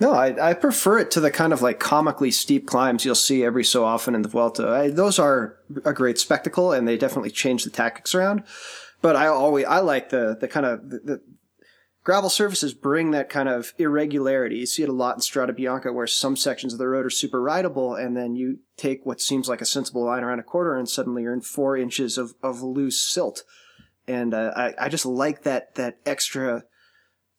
No, 0.00 0.14
I, 0.14 0.50
I 0.50 0.54
prefer 0.54 0.98
it 0.98 1.10
to 1.12 1.20
the 1.20 1.30
kind 1.30 1.52
of 1.52 1.62
like 1.62 1.78
comically 1.78 2.32
steep 2.32 2.66
climbs 2.66 3.04
you'll 3.04 3.14
see 3.14 3.44
every 3.44 3.64
so 3.64 3.84
often 3.84 4.14
in 4.14 4.22
the 4.22 4.28
Vuelta. 4.28 4.68
I, 4.68 4.90
those 4.90 5.18
are 5.18 5.58
a 5.84 5.92
great 5.92 6.18
spectacle, 6.18 6.72
and 6.72 6.88
they 6.88 6.96
definitely 6.96 7.30
change 7.30 7.64
the 7.64 7.70
tactics 7.70 8.14
around. 8.14 8.42
But 9.00 9.16
I 9.16 9.26
always 9.26 9.64
I 9.66 9.78
like 9.78 10.10
the 10.10 10.36
the 10.40 10.48
kind 10.48 10.66
of 10.66 10.90
the, 10.90 10.98
the 10.98 11.20
gravel 12.04 12.30
surfaces 12.30 12.74
bring 12.74 13.12
that 13.12 13.28
kind 13.28 13.48
of 13.48 13.72
irregularity. 13.78 14.56
You 14.56 14.66
see 14.66 14.82
it 14.82 14.88
a 14.88 14.92
lot 14.92 15.14
in 15.14 15.20
Strada 15.20 15.52
Bianca, 15.52 15.92
where 15.92 16.06
some 16.06 16.36
sections 16.36 16.72
of 16.72 16.78
the 16.78 16.88
road 16.88 17.06
are 17.06 17.10
super 17.10 17.40
rideable, 17.40 17.94
and 17.94 18.16
then 18.16 18.34
you 18.34 18.58
take 18.76 19.06
what 19.06 19.20
seems 19.20 19.48
like 19.48 19.60
a 19.60 19.66
sensible 19.66 20.04
line 20.04 20.24
around 20.24 20.40
a 20.40 20.44
quarter, 20.44 20.74
and 20.74 20.88
suddenly 20.88 21.22
you're 21.22 21.32
in 21.32 21.40
four 21.40 21.76
inches 21.76 22.18
of, 22.18 22.34
of 22.42 22.62
loose 22.62 23.00
silt. 23.00 23.44
And 24.08 24.34
uh, 24.34 24.52
I, 24.56 24.74
I 24.78 24.88
just 24.88 25.06
like 25.06 25.44
that 25.44 25.76
that 25.76 25.98
extra 26.04 26.64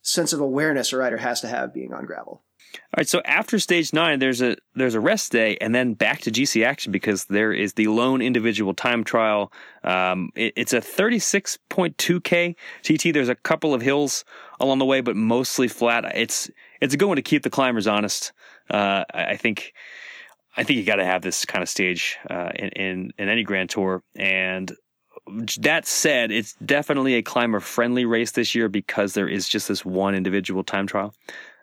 sense 0.03 0.33
of 0.33 0.39
awareness 0.39 0.93
a 0.93 0.97
rider 0.97 1.17
has 1.17 1.41
to 1.41 1.47
have 1.47 1.73
being 1.73 1.93
on 1.93 2.05
gravel. 2.05 2.43
All 2.75 2.79
right, 2.97 3.07
so 3.07 3.21
after 3.25 3.59
stage 3.59 3.93
nine, 3.93 4.19
there's 4.19 4.41
a 4.41 4.55
there's 4.75 4.95
a 4.95 4.99
rest 4.99 5.31
day, 5.31 5.57
and 5.61 5.73
then 5.75 5.93
back 5.93 6.21
to 6.21 6.31
GC 6.31 6.65
action 6.65 6.91
because 6.91 7.25
there 7.25 7.53
is 7.53 7.73
the 7.73 7.87
lone 7.87 8.21
individual 8.21 8.73
time 8.73 9.03
trial. 9.03 9.51
Um, 9.83 10.29
it, 10.35 10.53
it's 10.55 10.73
a 10.73 10.79
36.2k 10.79 12.55
TT. 12.81 13.13
There's 13.13 13.29
a 13.29 13.35
couple 13.35 13.73
of 13.73 13.81
hills 13.81 14.25
along 14.59 14.79
the 14.79 14.85
way, 14.85 15.01
but 15.01 15.15
mostly 15.15 15.67
flat. 15.67 16.05
It's 16.15 16.49
it's 16.81 16.93
a 16.93 16.97
good 16.97 17.07
one 17.07 17.17
to 17.17 17.21
keep 17.21 17.43
the 17.43 17.49
climbers 17.49 17.87
honest. 17.87 18.33
Uh, 18.69 19.03
I, 19.13 19.35
think 19.35 19.73
I 20.57 20.63
think 20.63 20.77
you 20.77 20.85
got 20.85 20.95
to 20.95 21.05
have 21.05 21.21
this 21.21 21.45
kind 21.45 21.61
of 21.61 21.69
stage 21.69 22.17
uh, 22.29 22.49
in, 22.55 22.69
in 22.69 23.13
in 23.17 23.29
any 23.29 23.43
Grand 23.43 23.69
Tour, 23.69 24.03
and 24.15 24.71
that 25.59 25.85
said, 25.85 26.31
it's 26.31 26.53
definitely 26.65 27.15
a 27.15 27.21
climber 27.21 27.59
friendly 27.59 28.05
race 28.05 28.31
this 28.31 28.53
year 28.55 28.69
because 28.69 29.13
there 29.13 29.27
is 29.27 29.47
just 29.47 29.67
this 29.67 29.85
one 29.85 30.15
individual 30.15 30.63
time 30.63 30.87
trial. 30.87 31.13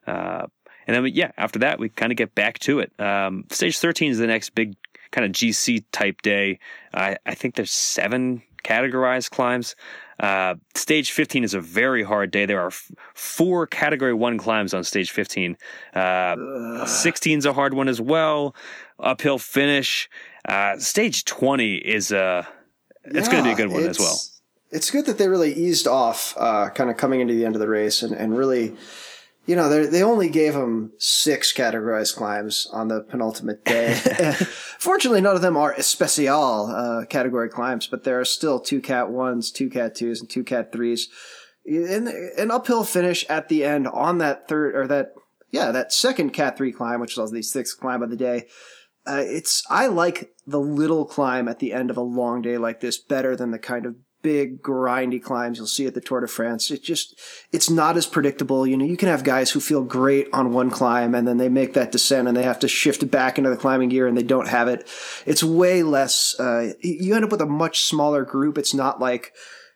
Uh, 0.06 0.46
and 0.86 0.96
then, 0.96 1.12
yeah, 1.14 1.32
after 1.36 1.58
that, 1.60 1.78
we 1.78 1.88
kind 1.88 2.10
of 2.10 2.16
get 2.16 2.34
back 2.34 2.58
to 2.60 2.80
it. 2.80 2.92
Um, 2.98 3.44
stage 3.50 3.78
13 3.78 4.10
is 4.10 4.18
the 4.18 4.26
next 4.26 4.50
big 4.54 4.74
kind 5.10 5.24
of 5.24 5.32
GC 5.32 5.84
type 5.92 6.22
day. 6.22 6.58
I, 6.94 7.16
I 7.26 7.34
think 7.34 7.54
there's 7.54 7.72
seven 7.72 8.42
categorized 8.64 9.30
climbs. 9.30 9.76
Uh, 10.18 10.54
stage 10.74 11.12
15 11.12 11.44
is 11.44 11.54
a 11.54 11.60
very 11.60 12.02
hard 12.02 12.30
day. 12.30 12.44
There 12.44 12.60
are 12.60 12.68
f- 12.68 12.90
four 13.14 13.66
category 13.66 14.12
one 14.12 14.36
climbs 14.38 14.74
on 14.74 14.84
stage 14.84 15.10
15. 15.10 15.56
Uh, 15.94 16.84
16 16.86 17.38
is 17.38 17.46
a 17.46 17.52
hard 17.52 17.74
one 17.74 17.88
as 17.88 18.00
well. 18.00 18.54
Uphill 18.98 19.38
finish. 19.38 20.10
Uh, 20.46 20.76
stage 20.78 21.24
20 21.24 21.76
is 21.76 22.12
a, 22.12 22.46
it's 23.04 23.28
yeah, 23.28 23.32
going 23.32 23.44
to 23.44 23.48
be 23.48 23.52
a 23.52 23.56
good 23.56 23.72
one 23.72 23.82
as 23.84 23.98
well. 23.98 24.18
It's 24.70 24.90
good 24.90 25.06
that 25.06 25.18
they 25.18 25.28
really 25.28 25.52
eased 25.52 25.88
off, 25.88 26.34
uh, 26.38 26.70
kind 26.70 26.90
of 26.90 26.96
coming 26.96 27.20
into 27.20 27.34
the 27.34 27.44
end 27.44 27.56
of 27.56 27.60
the 27.60 27.68
race 27.68 28.02
and, 28.02 28.14
and 28.14 28.36
really 28.36 28.76
you 29.46 29.56
know, 29.56 29.84
they 29.86 30.02
only 30.04 30.28
gave 30.28 30.54
him 30.54 30.92
six 30.98 31.52
categorized 31.52 32.14
climbs 32.14 32.68
on 32.72 32.86
the 32.86 33.00
penultimate 33.00 33.64
day. 33.64 33.94
Fortunately, 34.78 35.20
none 35.20 35.34
of 35.34 35.42
them 35.42 35.56
are 35.56 35.72
especial 35.72 36.66
uh, 36.66 37.04
category 37.06 37.48
climbs, 37.48 37.86
but 37.86 38.04
there 38.04 38.20
are 38.20 38.24
still 38.24 38.60
two 38.60 38.80
cat 38.80 39.10
ones, 39.10 39.50
two 39.50 39.70
cat 39.70 39.94
twos, 39.96 40.20
and 40.20 40.28
two 40.28 40.44
cat 40.44 40.70
threes. 40.70 41.08
In 41.64 42.06
an 42.36 42.50
uphill 42.50 42.84
finish 42.84 43.24
at 43.28 43.48
the 43.48 43.64
end 43.64 43.88
on 43.88 44.18
that 44.18 44.46
third 44.48 44.74
or 44.74 44.86
that 44.86 45.14
yeah 45.50 45.72
that 45.72 45.92
second 45.92 46.30
cat 46.30 46.56
three 46.56 46.72
climb, 46.72 47.00
which 47.00 47.16
was 47.16 47.32
the 47.32 47.42
sixth 47.42 47.78
climb 47.80 48.02
of 48.02 48.10
the 48.10 48.16
day. 48.16 48.46
Uh, 49.06 49.22
it's 49.24 49.64
I 49.70 49.86
like 49.86 50.34
the 50.46 50.60
little 50.60 51.04
climb 51.04 51.48
at 51.48 51.58
the 51.58 51.72
end 51.72 51.90
of 51.90 51.96
a 51.96 52.02
long 52.02 52.42
day 52.42 52.58
like 52.58 52.80
this 52.80 52.98
better 52.98 53.34
than 53.34 53.50
the 53.50 53.58
kind 53.58 53.86
of 53.86 53.96
big 54.22 54.62
grindy 54.62 55.22
climbs 55.22 55.58
you'll 55.58 55.66
see 55.66 55.86
at 55.86 55.94
the 55.94 56.00
Tour 56.00 56.20
de 56.20 56.28
France. 56.28 56.70
It 56.70 56.82
just 56.82 57.18
it's 57.52 57.70
not 57.70 57.96
as 57.96 58.06
predictable. 58.06 58.66
You 58.66 58.76
know, 58.76 58.84
you 58.84 58.96
can 58.96 59.08
have 59.08 59.24
guys 59.24 59.50
who 59.50 59.60
feel 59.60 59.82
great 59.82 60.28
on 60.32 60.52
one 60.52 60.70
climb 60.70 61.14
and 61.14 61.26
then 61.26 61.38
they 61.38 61.48
make 61.48 61.74
that 61.74 61.92
descent 61.92 62.28
and 62.28 62.36
they 62.36 62.42
have 62.42 62.58
to 62.60 62.68
shift 62.68 63.10
back 63.10 63.38
into 63.38 63.50
the 63.50 63.56
climbing 63.56 63.88
gear 63.88 64.06
and 64.06 64.16
they 64.16 64.22
don't 64.22 64.48
have 64.48 64.68
it. 64.68 64.86
It's 65.26 65.42
way 65.42 65.82
less. 65.82 66.38
Uh, 66.38 66.72
you 66.80 67.14
end 67.14 67.24
up 67.24 67.30
with 67.30 67.40
a 67.40 67.46
much 67.46 67.84
smaller 67.84 68.24
group. 68.24 68.58
It's 68.58 68.74
not 68.74 69.00
like 69.00 69.32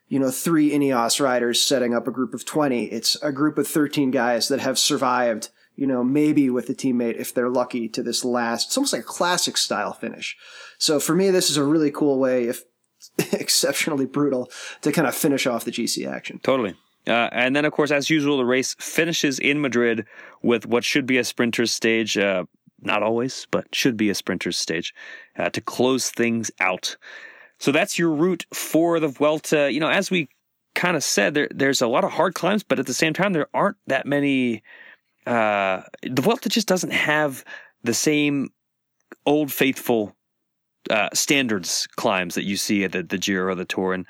you 0.08 0.18
know 0.18 0.30
three 0.30 0.70
Ineos 0.70 1.20
riders 1.20 1.62
setting 1.62 1.94
up 1.94 2.06
a 2.06 2.12
group 2.12 2.34
of 2.34 2.44
twenty. 2.44 2.86
It's 2.86 3.16
a 3.22 3.32
group 3.32 3.58
of 3.58 3.66
thirteen 3.66 4.10
guys 4.10 4.48
that 4.48 4.60
have 4.60 4.78
survived. 4.78 5.48
You 5.76 5.86
know, 5.86 6.04
maybe 6.04 6.50
with 6.50 6.70
a 6.70 6.74
teammate 6.74 7.18
if 7.18 7.34
they're 7.34 7.50
lucky 7.50 7.88
to 7.88 8.02
this 8.02 8.24
last. 8.24 8.68
It's 8.68 8.76
almost 8.76 8.92
like 8.92 9.02
a 9.02 9.06
classic 9.06 9.56
style 9.56 9.92
finish. 9.92 10.36
So 10.78 11.00
for 11.00 11.14
me, 11.14 11.30
this 11.30 11.50
is 11.50 11.56
a 11.56 11.64
really 11.64 11.90
cool 11.90 12.18
way 12.18 12.44
if 12.44 12.62
exceptionally 13.32 14.06
brutal 14.06 14.50
to 14.82 14.92
kind 14.92 15.08
of 15.08 15.14
finish 15.14 15.46
off 15.46 15.64
the 15.64 15.72
GC 15.72 16.06
action. 16.08 16.40
Totally. 16.42 16.74
Uh, 17.06 17.28
and 17.32 17.54
then, 17.54 17.64
of 17.64 17.72
course, 17.72 17.90
as 17.90 18.08
usual, 18.08 18.38
the 18.38 18.44
race 18.44 18.74
finishes 18.78 19.38
in 19.38 19.60
Madrid 19.60 20.06
with 20.42 20.66
what 20.66 20.84
should 20.84 21.06
be 21.06 21.18
a 21.18 21.24
sprinter's 21.24 21.72
stage. 21.72 22.16
Uh, 22.16 22.44
not 22.80 23.02
always, 23.02 23.46
but 23.50 23.74
should 23.74 23.96
be 23.96 24.10
a 24.10 24.14
sprinter's 24.14 24.58
stage 24.58 24.94
uh, 25.38 25.50
to 25.50 25.60
close 25.60 26.10
things 26.10 26.50
out. 26.60 26.96
So 27.58 27.72
that's 27.72 27.98
your 27.98 28.10
route 28.10 28.46
for 28.52 29.00
the 29.00 29.08
Vuelta. 29.08 29.72
You 29.72 29.80
know, 29.80 29.88
as 29.88 30.10
we 30.10 30.28
kind 30.74 30.96
of 30.96 31.04
said, 31.04 31.34
there, 31.34 31.48
there's 31.54 31.82
a 31.82 31.86
lot 31.86 32.04
of 32.04 32.12
hard 32.12 32.34
climbs, 32.34 32.62
but 32.62 32.78
at 32.78 32.86
the 32.86 32.94
same 32.94 33.12
time, 33.12 33.32
there 33.32 33.48
aren't 33.54 33.76
that 33.86 34.06
many. 34.06 34.62
Uh, 35.26 35.82
the 36.02 36.22
Vuelta 36.22 36.48
just 36.48 36.68
doesn't 36.68 36.92
have 36.92 37.44
the 37.82 37.94
same 37.94 38.50
old 39.26 39.50
faithful 39.52 40.14
uh, 40.90 41.08
standards 41.14 41.88
climbs 41.96 42.34
that 42.34 42.44
you 42.44 42.56
see 42.56 42.84
at 42.84 42.92
the, 42.92 43.02
the 43.02 43.18
Giro 43.18 43.52
or 43.52 43.54
the 43.54 43.64
Tour, 43.64 43.94
and 43.94 44.06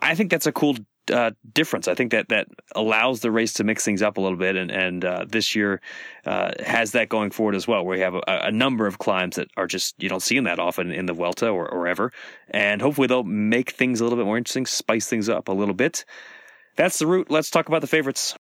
I 0.00 0.14
think 0.14 0.30
that's 0.30 0.46
a 0.46 0.52
cool 0.52 0.76
uh, 1.10 1.30
difference. 1.52 1.88
I 1.88 1.94
think 1.94 2.12
that 2.12 2.28
that 2.28 2.48
allows 2.74 3.20
the 3.20 3.30
race 3.30 3.54
to 3.54 3.64
mix 3.64 3.84
things 3.84 4.02
up 4.02 4.16
a 4.16 4.20
little 4.20 4.36
bit, 4.38 4.56
and 4.56 4.70
and 4.70 5.04
uh, 5.04 5.26
this 5.28 5.54
year 5.54 5.80
uh, 6.26 6.52
has 6.64 6.92
that 6.92 7.08
going 7.08 7.30
forward 7.30 7.54
as 7.54 7.66
well, 7.66 7.84
where 7.84 7.96
you 7.96 8.02
have 8.02 8.14
a, 8.14 8.22
a, 8.26 8.52
number 8.52 8.86
of 8.86 8.98
climbs 8.98 9.36
that 9.36 9.48
are 9.56 9.66
just 9.66 9.94
you 10.02 10.08
don't 10.08 10.22
see 10.22 10.34
them 10.34 10.44
that 10.44 10.58
often 10.58 10.90
in 10.90 11.06
the 11.06 11.12
Vuelta 11.12 11.48
or, 11.48 11.68
or 11.68 11.86
ever, 11.86 12.12
and 12.50 12.82
hopefully 12.82 13.06
they'll 13.06 13.24
make 13.24 13.70
things 13.70 14.00
a 14.00 14.04
little 14.04 14.18
bit 14.18 14.26
more 14.26 14.38
interesting, 14.38 14.66
spice 14.66 15.08
things 15.08 15.28
up 15.28 15.48
a 15.48 15.52
little 15.52 15.74
bit. 15.74 16.04
That's 16.76 16.98
the 16.98 17.06
route. 17.06 17.30
Let's 17.30 17.50
talk 17.50 17.68
about 17.68 17.80
the 17.80 17.86
favorites. 17.86 18.36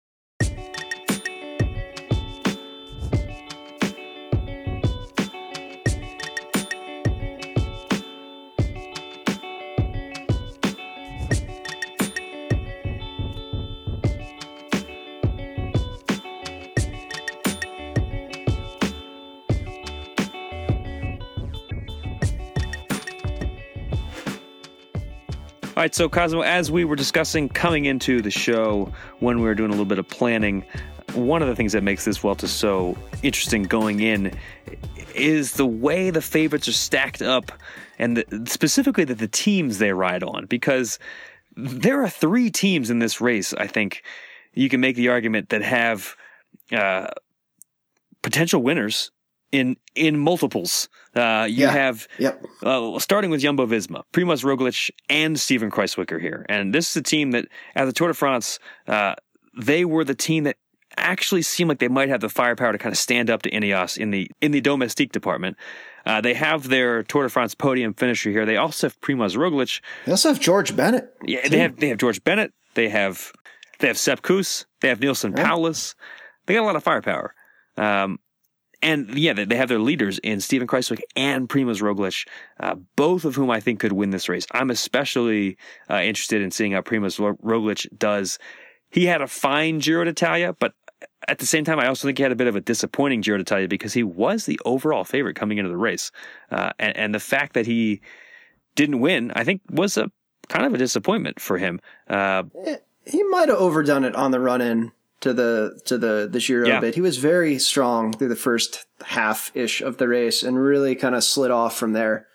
All 25.82 25.84
right, 25.84 25.94
so 25.96 26.08
Cosmo, 26.08 26.42
as 26.42 26.70
we 26.70 26.84
were 26.84 26.94
discussing 26.94 27.48
coming 27.48 27.86
into 27.86 28.22
the 28.22 28.30
show 28.30 28.92
when 29.18 29.38
we 29.40 29.46
were 29.46 29.54
doing 29.56 29.70
a 29.70 29.72
little 29.72 29.84
bit 29.84 29.98
of 29.98 30.06
planning, 30.06 30.64
one 31.14 31.42
of 31.42 31.48
the 31.48 31.56
things 31.56 31.72
that 31.72 31.82
makes 31.82 32.04
this 32.04 32.18
Vuelta 32.18 32.46
so 32.46 32.96
interesting 33.24 33.64
going 33.64 33.98
in 33.98 34.32
is 35.16 35.54
the 35.54 35.66
way 35.66 36.10
the 36.10 36.22
favorites 36.22 36.68
are 36.68 36.72
stacked 36.72 37.20
up 37.20 37.50
and 37.98 38.16
the, 38.16 38.44
specifically 38.48 39.02
that 39.02 39.18
the 39.18 39.26
teams 39.26 39.78
they 39.78 39.92
ride 39.92 40.22
on 40.22 40.46
because 40.46 41.00
there 41.56 42.00
are 42.00 42.08
three 42.08 42.48
teams 42.48 42.88
in 42.88 43.00
this 43.00 43.20
race 43.20 43.52
i 43.54 43.66
think 43.66 44.04
you 44.54 44.68
can 44.68 44.80
make 44.80 44.94
the 44.94 45.08
argument 45.08 45.48
that 45.48 45.62
have 45.62 46.14
uh, 46.70 47.08
potential 48.22 48.62
winners 48.62 49.10
in 49.52 49.76
in 49.94 50.18
multiples. 50.18 50.88
Uh, 51.14 51.46
you 51.48 51.64
yeah. 51.64 51.70
have 51.70 52.08
yep. 52.18 52.42
uh, 52.62 52.98
starting 52.98 53.30
with 53.30 53.40
Jumbo 53.40 53.66
Visma, 53.66 54.02
Primoz 54.12 54.42
Roglic, 54.42 54.90
and 55.08 55.38
Steven 55.38 55.70
Kruijswijk 55.70 56.20
here, 56.20 56.44
and 56.48 56.74
this 56.74 56.90
is 56.90 56.96
a 56.96 57.02
team 57.02 57.30
that 57.32 57.46
at 57.76 57.84
the 57.84 57.92
Tour 57.92 58.08
de 58.08 58.14
France, 58.14 58.58
uh, 58.88 59.14
they 59.56 59.84
were 59.84 60.04
the 60.04 60.14
team 60.14 60.44
that 60.44 60.56
actually 60.96 61.42
seemed 61.42 61.68
like 61.68 61.78
they 61.78 61.88
might 61.88 62.08
have 62.08 62.20
the 62.20 62.28
firepower 62.28 62.72
to 62.72 62.78
kind 62.78 62.92
of 62.92 62.98
stand 62.98 63.30
up 63.30 63.42
to 63.42 63.50
Ineos 63.50 63.98
in 63.98 64.10
the 64.10 64.30
in 64.40 64.52
the 64.52 64.60
domestique 64.60 65.12
department. 65.12 65.56
Uh, 66.04 66.20
they 66.20 66.34
have 66.34 66.68
their 66.68 67.02
Tour 67.02 67.24
de 67.24 67.28
France 67.28 67.54
podium 67.54 67.94
finisher 67.94 68.30
here. 68.30 68.44
They 68.44 68.56
also 68.56 68.88
have 68.88 69.00
Primoz 69.00 69.36
Roglic. 69.36 69.80
They 70.04 70.12
also 70.12 70.30
have 70.30 70.40
George 70.40 70.74
Bennett. 70.74 71.14
Yeah, 71.24 71.42
too. 71.42 71.50
they 71.50 71.58
have 71.58 71.76
they 71.76 71.88
have 71.88 71.98
George 71.98 72.24
Bennett. 72.24 72.52
They 72.74 72.88
have 72.88 73.32
they 73.78 73.86
have 73.88 73.98
Sepp 73.98 74.22
Kuss. 74.22 74.66
They 74.80 74.88
have 74.88 75.00
Neilson 75.00 75.36
yeah. 75.36 75.44
Powless. 75.44 75.94
They 76.46 76.54
got 76.54 76.62
a 76.62 76.66
lot 76.66 76.76
of 76.76 76.82
firepower. 76.82 77.34
Um, 77.76 78.18
and 78.82 79.16
yeah, 79.16 79.32
they 79.32 79.56
have 79.56 79.68
their 79.68 79.78
leaders 79.78 80.18
in 80.18 80.40
Steven 80.40 80.66
Kruijswijk 80.66 81.00
and 81.16 81.48
Primoz 81.48 81.80
Roglic, 81.80 82.26
uh, 82.60 82.74
both 82.96 83.24
of 83.24 83.34
whom 83.34 83.50
I 83.50 83.60
think 83.60 83.80
could 83.80 83.92
win 83.92 84.10
this 84.10 84.28
race. 84.28 84.46
I'm 84.52 84.70
especially 84.70 85.56
uh, 85.88 86.00
interested 86.00 86.42
in 86.42 86.50
seeing 86.50 86.72
how 86.72 86.80
Primoz 86.80 87.18
Roglic 87.42 87.86
does. 87.96 88.38
He 88.90 89.06
had 89.06 89.22
a 89.22 89.26
fine 89.26 89.78
Giro 89.78 90.04
d'Italia, 90.04 90.54
but 90.58 90.74
at 91.28 91.38
the 91.38 91.46
same 91.46 91.64
time, 91.64 91.78
I 91.78 91.86
also 91.86 92.06
think 92.06 92.18
he 92.18 92.22
had 92.22 92.32
a 92.32 92.36
bit 92.36 92.48
of 92.48 92.56
a 92.56 92.60
disappointing 92.60 93.22
Giro 93.22 93.38
d'Italia 93.38 93.68
because 93.68 93.92
he 93.92 94.02
was 94.02 94.44
the 94.46 94.60
overall 94.64 95.04
favorite 95.04 95.36
coming 95.36 95.58
into 95.58 95.70
the 95.70 95.76
race, 95.76 96.10
uh, 96.50 96.72
and, 96.78 96.96
and, 96.96 97.14
the 97.14 97.20
fact 97.20 97.54
that 97.54 97.66
he 97.66 98.00
didn't 98.74 99.00
win, 99.00 99.32
I 99.34 99.44
think, 99.44 99.62
was 99.70 99.96
a 99.96 100.10
kind 100.48 100.66
of 100.66 100.74
a 100.74 100.78
disappointment 100.78 101.40
for 101.40 101.58
him. 101.58 101.80
Uh, 102.08 102.44
he 103.06 103.22
might 103.24 103.48
have 103.48 103.58
overdone 103.58 104.04
it 104.04 104.14
on 104.16 104.30
the 104.30 104.40
run 104.40 104.60
in 104.60 104.92
to 105.22 105.32
the 105.32 105.80
to 105.86 105.96
the 105.96 106.28
the 106.30 106.38
Giro 106.38 106.68
yeah. 106.68 106.80
bit. 106.80 106.94
He 106.94 107.00
was 107.00 107.16
very 107.16 107.58
strong 107.58 108.12
through 108.12 108.28
the 108.28 108.36
first 108.36 108.84
half 109.04 109.50
ish 109.54 109.80
of 109.80 109.96
the 109.96 110.08
race 110.08 110.42
and 110.42 110.62
really 110.62 110.94
kind 110.94 111.14
of 111.14 111.24
slid 111.24 111.50
off 111.50 111.76
from 111.76 111.92
there. 111.92 112.26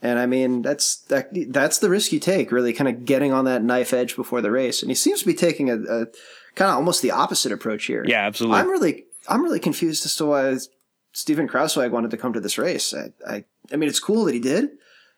And 0.00 0.18
I 0.18 0.26
mean, 0.26 0.62
that's 0.62 0.96
that, 1.06 1.30
that's 1.48 1.78
the 1.78 1.88
risk 1.88 2.12
you 2.12 2.20
take, 2.20 2.52
really 2.52 2.74
kind 2.74 2.88
of 2.88 3.06
getting 3.06 3.32
on 3.32 3.46
that 3.46 3.62
knife 3.62 3.94
edge 3.94 4.16
before 4.16 4.42
the 4.42 4.50
race. 4.50 4.82
And 4.82 4.90
he 4.90 4.94
seems 4.94 5.20
to 5.20 5.26
be 5.26 5.34
taking 5.34 5.70
a, 5.70 5.76
a 5.76 6.06
kind 6.54 6.70
of 6.70 6.76
almost 6.76 7.00
the 7.00 7.10
opposite 7.10 7.52
approach 7.52 7.86
here. 7.86 8.04
Yeah, 8.06 8.26
absolutely. 8.26 8.58
I'm 8.58 8.68
really 8.68 9.04
I'm 9.28 9.42
really 9.42 9.60
confused 9.60 10.04
as 10.04 10.14
to 10.16 10.26
why 10.26 10.56
Steven 11.12 11.48
Kruijswijk 11.48 11.90
wanted 11.90 12.10
to 12.10 12.18
come 12.18 12.34
to 12.34 12.40
this 12.40 12.58
race. 12.58 12.92
I, 12.92 13.12
I 13.26 13.44
I 13.72 13.76
mean, 13.76 13.88
it's 13.88 14.00
cool 14.00 14.24
that 14.26 14.34
he 14.34 14.40
did 14.40 14.70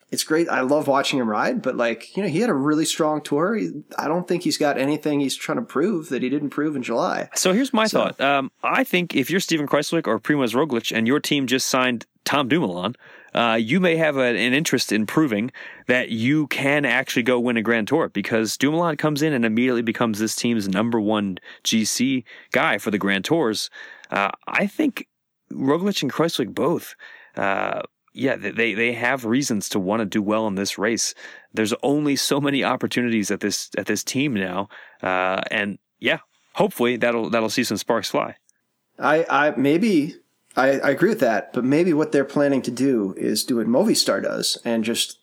it's 0.09 0.23
great. 0.23 0.47
I 0.47 0.61
love 0.61 0.87
watching 0.87 1.19
him 1.19 1.29
ride, 1.29 1.61
but 1.61 1.75
like, 1.75 2.15
you 2.15 2.23
know, 2.23 2.29
he 2.29 2.39
had 2.39 2.49
a 2.49 2.53
really 2.53 2.85
strong 2.85 3.21
tour. 3.21 3.59
I 3.97 4.07
don't 4.07 4.27
think 4.27 4.43
he's 4.43 4.57
got 4.57 4.77
anything 4.77 5.19
he's 5.19 5.35
trying 5.35 5.57
to 5.57 5.63
prove 5.63 6.09
that 6.09 6.23
he 6.23 6.29
didn't 6.29 6.51
prove 6.51 6.75
in 6.75 6.83
July. 6.83 7.29
So 7.35 7.51
here's 7.51 7.73
my 7.73 7.87
so, 7.87 7.99
thought. 7.99 8.21
Um, 8.21 8.51
I 8.63 8.83
think 8.83 9.15
if 9.15 9.29
you're 9.29 9.41
Steven 9.41 9.67
Kruijswijk 9.67 10.07
or 10.07 10.19
Primoz 10.19 10.53
Roglic 10.53 10.95
and 10.95 11.07
your 11.07 11.19
team 11.19 11.45
just 11.45 11.67
signed 11.67 12.05
Tom 12.23 12.47
Dumoulin, 12.47 12.95
uh, 13.33 13.59
you 13.61 13.81
may 13.81 13.97
have 13.97 14.15
a, 14.15 14.21
an 14.21 14.53
interest 14.53 14.93
in 14.93 15.05
proving 15.05 15.51
that 15.87 16.09
you 16.09 16.47
can 16.47 16.85
actually 16.85 17.23
go 17.23 17.37
win 17.37 17.57
a 17.57 17.61
Grand 17.61 17.89
Tour 17.89 18.09
because 18.09 18.55
Dumoulin 18.57 18.95
comes 18.95 19.21
in 19.21 19.33
and 19.33 19.43
immediately 19.43 19.81
becomes 19.81 20.19
this 20.19 20.35
team's 20.35 20.69
number 20.69 21.01
one 21.01 21.37
GC 21.65 22.23
guy 22.51 22.77
for 22.77 22.91
the 22.91 22.97
Grand 22.97 23.25
Tours. 23.25 23.69
Uh, 24.09 24.31
I 24.47 24.67
think 24.67 25.07
Roglic 25.51 26.01
and 26.01 26.11
Kruijswijk 26.11 26.55
both 26.55 26.95
uh, 27.35 27.81
yeah, 28.17 28.35
they 28.35 28.73
they 28.73 28.93
have 28.93 29.25
reasons 29.25 29.69
to 29.69 29.79
want 29.79 29.99
to 29.99 30.05
do 30.05 30.21
well 30.21 30.47
in 30.47 30.55
this 30.55 30.77
race. 30.77 31.13
There's 31.53 31.73
only 31.83 32.15
so 32.15 32.41
many 32.41 32.63
opportunities 32.63 33.29
at 33.31 33.39
this 33.39 33.69
at 33.77 33.85
this 33.85 34.03
team 34.03 34.33
now, 34.33 34.69
uh, 35.03 35.41
and 35.51 35.77
yeah, 35.99 36.19
hopefully 36.53 36.97
that'll 36.97 37.29
that'll 37.29 37.49
see 37.49 37.63
some 37.63 37.77
sparks 37.77 38.09
fly. 38.09 38.35
I 38.99 39.25
I 39.29 39.53
maybe 39.55 40.15
I, 40.55 40.79
I 40.79 40.89
agree 40.89 41.09
with 41.09 41.19
that, 41.19 41.53
but 41.53 41.63
maybe 41.63 41.93
what 41.93 42.11
they're 42.11 42.25
planning 42.25 42.63
to 42.63 42.71
do 42.71 43.13
is 43.17 43.43
do 43.43 43.57
what 43.57 43.67
Movistar 43.67 44.21
does 44.23 44.57
and 44.65 44.83
just 44.83 45.19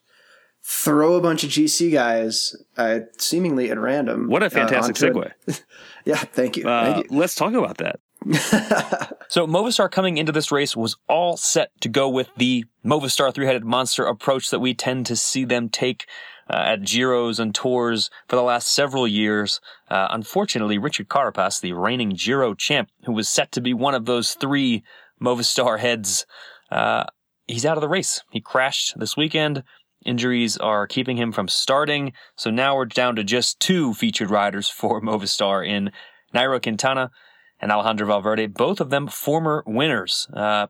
throw 0.62 1.14
a 1.14 1.20
bunch 1.20 1.42
of 1.44 1.50
GC 1.50 1.92
guys 1.92 2.56
uh, 2.76 3.00
seemingly 3.18 3.70
at 3.70 3.78
random. 3.78 4.28
What 4.28 4.42
a 4.42 4.46
uh, 4.46 4.50
fantastic 4.50 4.96
uh, 4.96 5.30
segue! 5.48 5.62
yeah, 6.04 6.16
thank 6.16 6.56
you. 6.56 6.68
Uh, 6.68 6.94
thank 6.94 7.10
you. 7.10 7.18
Let's 7.18 7.34
talk 7.34 7.54
about 7.54 7.78
that. 7.78 7.98
so 9.28 9.46
Movistar 9.46 9.90
coming 9.90 10.16
into 10.16 10.32
this 10.32 10.50
race 10.50 10.74
was 10.74 10.96
all 11.08 11.36
set 11.36 11.70
to 11.80 11.88
go 11.88 12.08
with 12.08 12.30
the 12.36 12.64
Movistar 12.84 13.34
three-headed 13.34 13.64
monster 13.64 14.04
approach 14.04 14.50
that 14.50 14.60
we 14.60 14.72
tend 14.72 15.04
to 15.06 15.16
see 15.16 15.44
them 15.44 15.68
take 15.68 16.06
uh, 16.48 16.62
at 16.66 16.80
Giros 16.80 17.38
and 17.38 17.54
Tours 17.54 18.10
for 18.28 18.36
the 18.36 18.42
last 18.42 18.68
several 18.68 19.06
years. 19.06 19.60
Uh, 19.90 20.08
unfortunately, 20.10 20.78
Richard 20.78 21.08
Carapaz, 21.08 21.60
the 21.60 21.72
reigning 21.74 22.10
Giro 22.10 22.54
champ, 22.54 22.90
who 23.04 23.12
was 23.12 23.28
set 23.28 23.52
to 23.52 23.60
be 23.60 23.74
one 23.74 23.94
of 23.94 24.06
those 24.06 24.34
three 24.34 24.82
Movistar 25.22 25.78
heads, 25.78 26.26
uh, 26.70 27.04
he's 27.46 27.66
out 27.66 27.76
of 27.76 27.82
the 27.82 27.88
race. 27.88 28.22
He 28.30 28.40
crashed 28.40 28.98
this 28.98 29.16
weekend. 29.16 29.64
Injuries 30.04 30.56
are 30.58 30.86
keeping 30.86 31.16
him 31.16 31.32
from 31.32 31.48
starting, 31.48 32.12
so 32.36 32.50
now 32.50 32.76
we're 32.76 32.84
down 32.84 33.16
to 33.16 33.24
just 33.24 33.58
two 33.60 33.94
featured 33.94 34.30
riders 34.30 34.68
for 34.68 35.00
Movistar 35.02 35.66
in 35.66 35.92
Nairo 36.34 36.62
Quintana 36.62 37.10
and 37.64 37.72
Alejandro 37.72 38.06
Valverde, 38.06 38.48
both 38.48 38.78
of 38.78 38.90
them 38.90 39.08
former 39.08 39.64
winners. 39.66 40.28
Uh, 40.34 40.66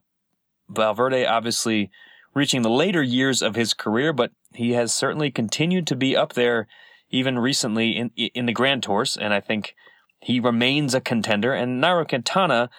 Valverde 0.68 1.26
obviously 1.26 1.90
reaching 2.34 2.62
the 2.62 2.70
later 2.70 3.02
years 3.02 3.42
of 3.42 3.56
his 3.56 3.74
career, 3.74 4.12
but 4.12 4.30
he 4.52 4.74
has 4.74 4.94
certainly 4.94 5.32
continued 5.32 5.88
to 5.88 5.96
be 5.96 6.16
up 6.16 6.34
there 6.34 6.68
even 7.10 7.36
recently 7.36 7.96
in 7.96 8.10
in 8.16 8.46
the 8.46 8.52
Grand 8.52 8.84
Tours, 8.84 9.16
and 9.16 9.34
I 9.34 9.40
think 9.40 9.74
he 10.20 10.38
remains 10.38 10.94
a 10.94 11.00
contender. 11.00 11.52
And 11.52 11.82
Nairo 11.82 12.08
Quintana, 12.08 12.70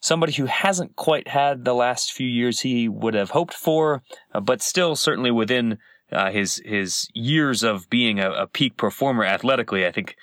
somebody 0.00 0.34
who 0.34 0.44
hasn't 0.44 0.94
quite 0.94 1.28
had 1.28 1.64
the 1.64 1.74
last 1.74 2.12
few 2.12 2.28
years 2.28 2.60
he 2.60 2.90
would 2.90 3.14
have 3.14 3.30
hoped 3.30 3.54
for, 3.54 4.02
uh, 4.34 4.40
but 4.40 4.60
still 4.60 4.96
certainly 4.96 5.30
within 5.30 5.78
uh, 6.12 6.30
his 6.30 6.60
his 6.66 7.08
years 7.14 7.62
of 7.62 7.88
being 7.88 8.20
a, 8.20 8.30
a, 8.32 8.46
peak 8.46 8.76
performer 8.76 9.24
athletically. 9.24 9.86
I 9.86 9.92
think 9.92 10.14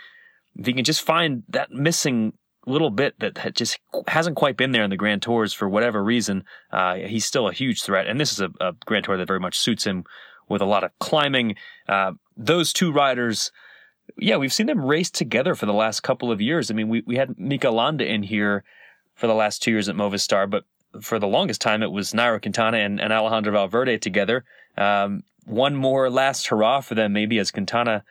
if 0.56 0.68
he 0.68 0.74
can 0.74 0.86
just 0.86 1.02
find 1.02 1.42
that 1.50 1.72
missing 1.72 2.34
little 2.72 2.90
bit 2.90 3.20
that 3.20 3.56
just 3.56 3.80
hasn't 4.08 4.36
quite 4.36 4.58
been 4.58 4.72
there 4.72 4.84
in 4.84 4.90
the 4.90 4.98
Grand 4.98 5.22
Tours 5.22 5.54
for 5.54 5.68
whatever 5.68 6.04
reason, 6.04 6.44
uh, 6.72 6.96
he's 6.96 7.26
still 7.26 7.48
a 7.48 7.54
huge 7.54 7.84
threat. 7.84 8.08
And 8.08 8.20
this 8.20 8.32
is 8.32 8.40
a, 8.40 8.50
a, 8.60 8.74
Grand 8.86 9.06
Tour 9.06 9.18
that 9.18 9.28
very 9.28 9.40
much 9.40 9.58
suits 9.58 9.86
him 9.86 10.04
with 10.48 10.62
a 10.62 10.66
lot 10.66 10.84
of 10.84 10.92
climbing. 11.00 11.56
Uh, 11.88 12.14
those 12.36 12.74
two 12.74 12.92
riders, 12.92 13.52
yeah, 14.18 14.38
we've 14.38 14.54
seen 14.54 14.68
them 14.68 14.84
race 14.84 15.10
together 15.12 15.56
for 15.56 15.66
the 15.66 15.74
last 15.74 16.02
couple 16.02 16.32
of 16.32 16.42
years. 16.42 16.72
I 16.72 16.74
mean, 16.74 16.90
we, 16.90 17.04
we 17.06 17.18
had 17.18 17.38
Mikel 17.38 17.74
Landa 17.74 18.06
in 18.06 18.24
here 18.24 18.64
for 19.16 19.28
the 19.28 19.36
last 19.36 19.62
two 19.62 19.72
years 19.72 19.90
at 19.90 19.96
Movistar, 19.96 20.50
but 20.50 20.64
for 21.02 21.20
the 21.20 21.28
longest 21.28 21.62
time 21.62 21.84
it 21.84 21.92
was 21.92 22.14
Nairo 22.14 22.42
Quintana 22.42 22.78
and, 22.78 23.00
and 23.00 23.14
Alejandro 23.14 23.52
Valverde 23.52 24.00
together. 24.00 24.44
Um, 24.78 25.24
one 25.46 25.76
more 25.76 26.10
last 26.10 26.48
hurrah 26.48 26.82
for 26.82 26.96
them, 26.96 27.14
maybe 27.14 27.38
as 27.40 27.52
Quintana 27.52 28.04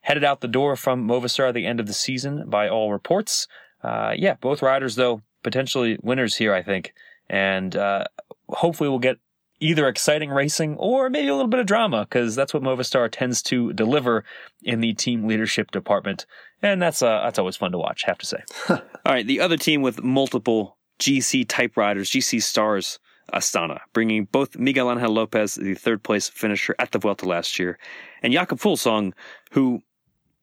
headed 0.00 0.24
out 0.24 0.40
the 0.40 0.48
door 0.48 0.76
from 0.76 1.06
Movistar 1.06 1.48
at 1.48 1.54
the 1.54 1.66
end 1.66 1.80
of 1.80 1.86
the 1.86 1.92
season, 1.92 2.48
by 2.48 2.68
all 2.68 2.92
reports. 2.92 3.48
Uh, 3.84 4.14
yeah, 4.16 4.34
both 4.40 4.62
riders 4.62 4.96
though 4.96 5.20
potentially 5.42 5.98
winners 6.02 6.34
here, 6.34 6.54
I 6.54 6.62
think, 6.62 6.94
and 7.28 7.76
uh, 7.76 8.04
hopefully 8.48 8.88
we'll 8.88 8.98
get 8.98 9.18
either 9.60 9.86
exciting 9.86 10.30
racing 10.30 10.76
or 10.78 11.08
maybe 11.10 11.28
a 11.28 11.34
little 11.34 11.48
bit 11.48 11.60
of 11.60 11.66
drama 11.66 12.04
because 12.04 12.34
that's 12.34 12.52
what 12.52 12.62
Movistar 12.62 13.08
tends 13.10 13.42
to 13.42 13.72
deliver 13.72 14.24
in 14.62 14.80
the 14.80 14.94
team 14.94 15.26
leadership 15.26 15.70
department, 15.70 16.24
and 16.62 16.80
that's 16.80 17.02
uh, 17.02 17.20
that's 17.24 17.38
always 17.38 17.56
fun 17.56 17.72
to 17.72 17.78
watch. 17.78 18.04
Have 18.04 18.18
to 18.18 18.26
say. 18.26 18.42
All 18.70 18.78
right, 19.06 19.26
the 19.26 19.40
other 19.40 19.58
team 19.58 19.82
with 19.82 20.02
multiple 20.02 20.78
GC 20.98 21.46
type 21.46 21.76
riders, 21.76 22.10
GC 22.10 22.42
stars. 22.42 22.98
Astana, 23.32 23.78
bringing 23.94 24.26
both 24.26 24.58
Miguel 24.58 24.92
Angel 24.92 25.10
Lopez, 25.10 25.54
the 25.54 25.72
third 25.72 26.02
place 26.02 26.28
finisher 26.28 26.76
at 26.78 26.92
the 26.92 26.98
Vuelta 26.98 27.24
last 27.24 27.58
year, 27.58 27.78
and 28.22 28.34
Jakob 28.34 28.58
Fuglsang, 28.58 29.14
who, 29.50 29.80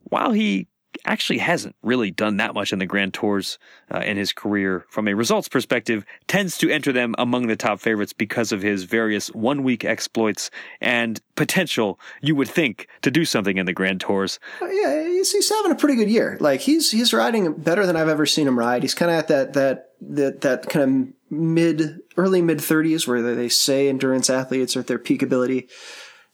while 0.05 0.31
he 0.31 0.67
actually 1.05 1.39
hasn't 1.39 1.75
really 1.81 2.11
done 2.11 2.37
that 2.37 2.53
much 2.53 2.73
in 2.73 2.79
the 2.79 2.85
Grand 2.85 3.13
Tours 3.13 3.57
uh, 3.93 3.99
in 3.99 4.17
his 4.17 4.33
career 4.33 4.85
from 4.89 5.07
a 5.07 5.13
results 5.13 5.47
perspective, 5.47 6.05
tends 6.27 6.57
to 6.57 6.69
enter 6.69 6.91
them 6.91 7.15
among 7.17 7.47
the 7.47 7.55
top 7.55 7.79
favorites 7.79 8.13
because 8.13 8.51
of 8.51 8.61
his 8.61 8.83
various 8.83 9.27
one 9.29 9.63
week 9.63 9.85
exploits 9.85 10.49
and 10.79 11.19
potential, 11.35 11.99
you 12.21 12.35
would 12.35 12.49
think, 12.49 12.87
to 13.01 13.11
do 13.11 13.25
something 13.25 13.57
in 13.57 13.65
the 13.65 13.73
Grand 13.73 14.01
Tours. 14.01 14.39
Uh, 14.61 14.67
yeah, 14.67 15.07
he's, 15.07 15.31
he's 15.31 15.49
having 15.49 15.71
a 15.71 15.75
pretty 15.75 15.95
good 15.95 16.09
year. 16.09 16.37
Like 16.39 16.61
he's 16.61 16.91
he's 16.91 17.13
riding 17.13 17.53
better 17.53 17.85
than 17.85 17.95
I've 17.95 18.09
ever 18.09 18.25
seen 18.25 18.47
him 18.47 18.57
ride. 18.57 18.83
He's 18.83 18.95
kind 18.95 19.11
of 19.11 19.17
at 19.17 19.27
that 19.27 19.53
that 19.53 19.89
that 20.01 20.41
that 20.41 20.69
kind 20.69 21.13
of 21.29 21.31
mid 21.31 21.99
early 22.17 22.41
mid 22.41 22.59
30s 22.59 23.07
where 23.07 23.21
they 23.21 23.49
say 23.49 23.87
endurance 23.87 24.29
athletes 24.29 24.75
are 24.75 24.81
at 24.81 24.87
their 24.87 24.99
peak 24.99 25.21
ability. 25.21 25.69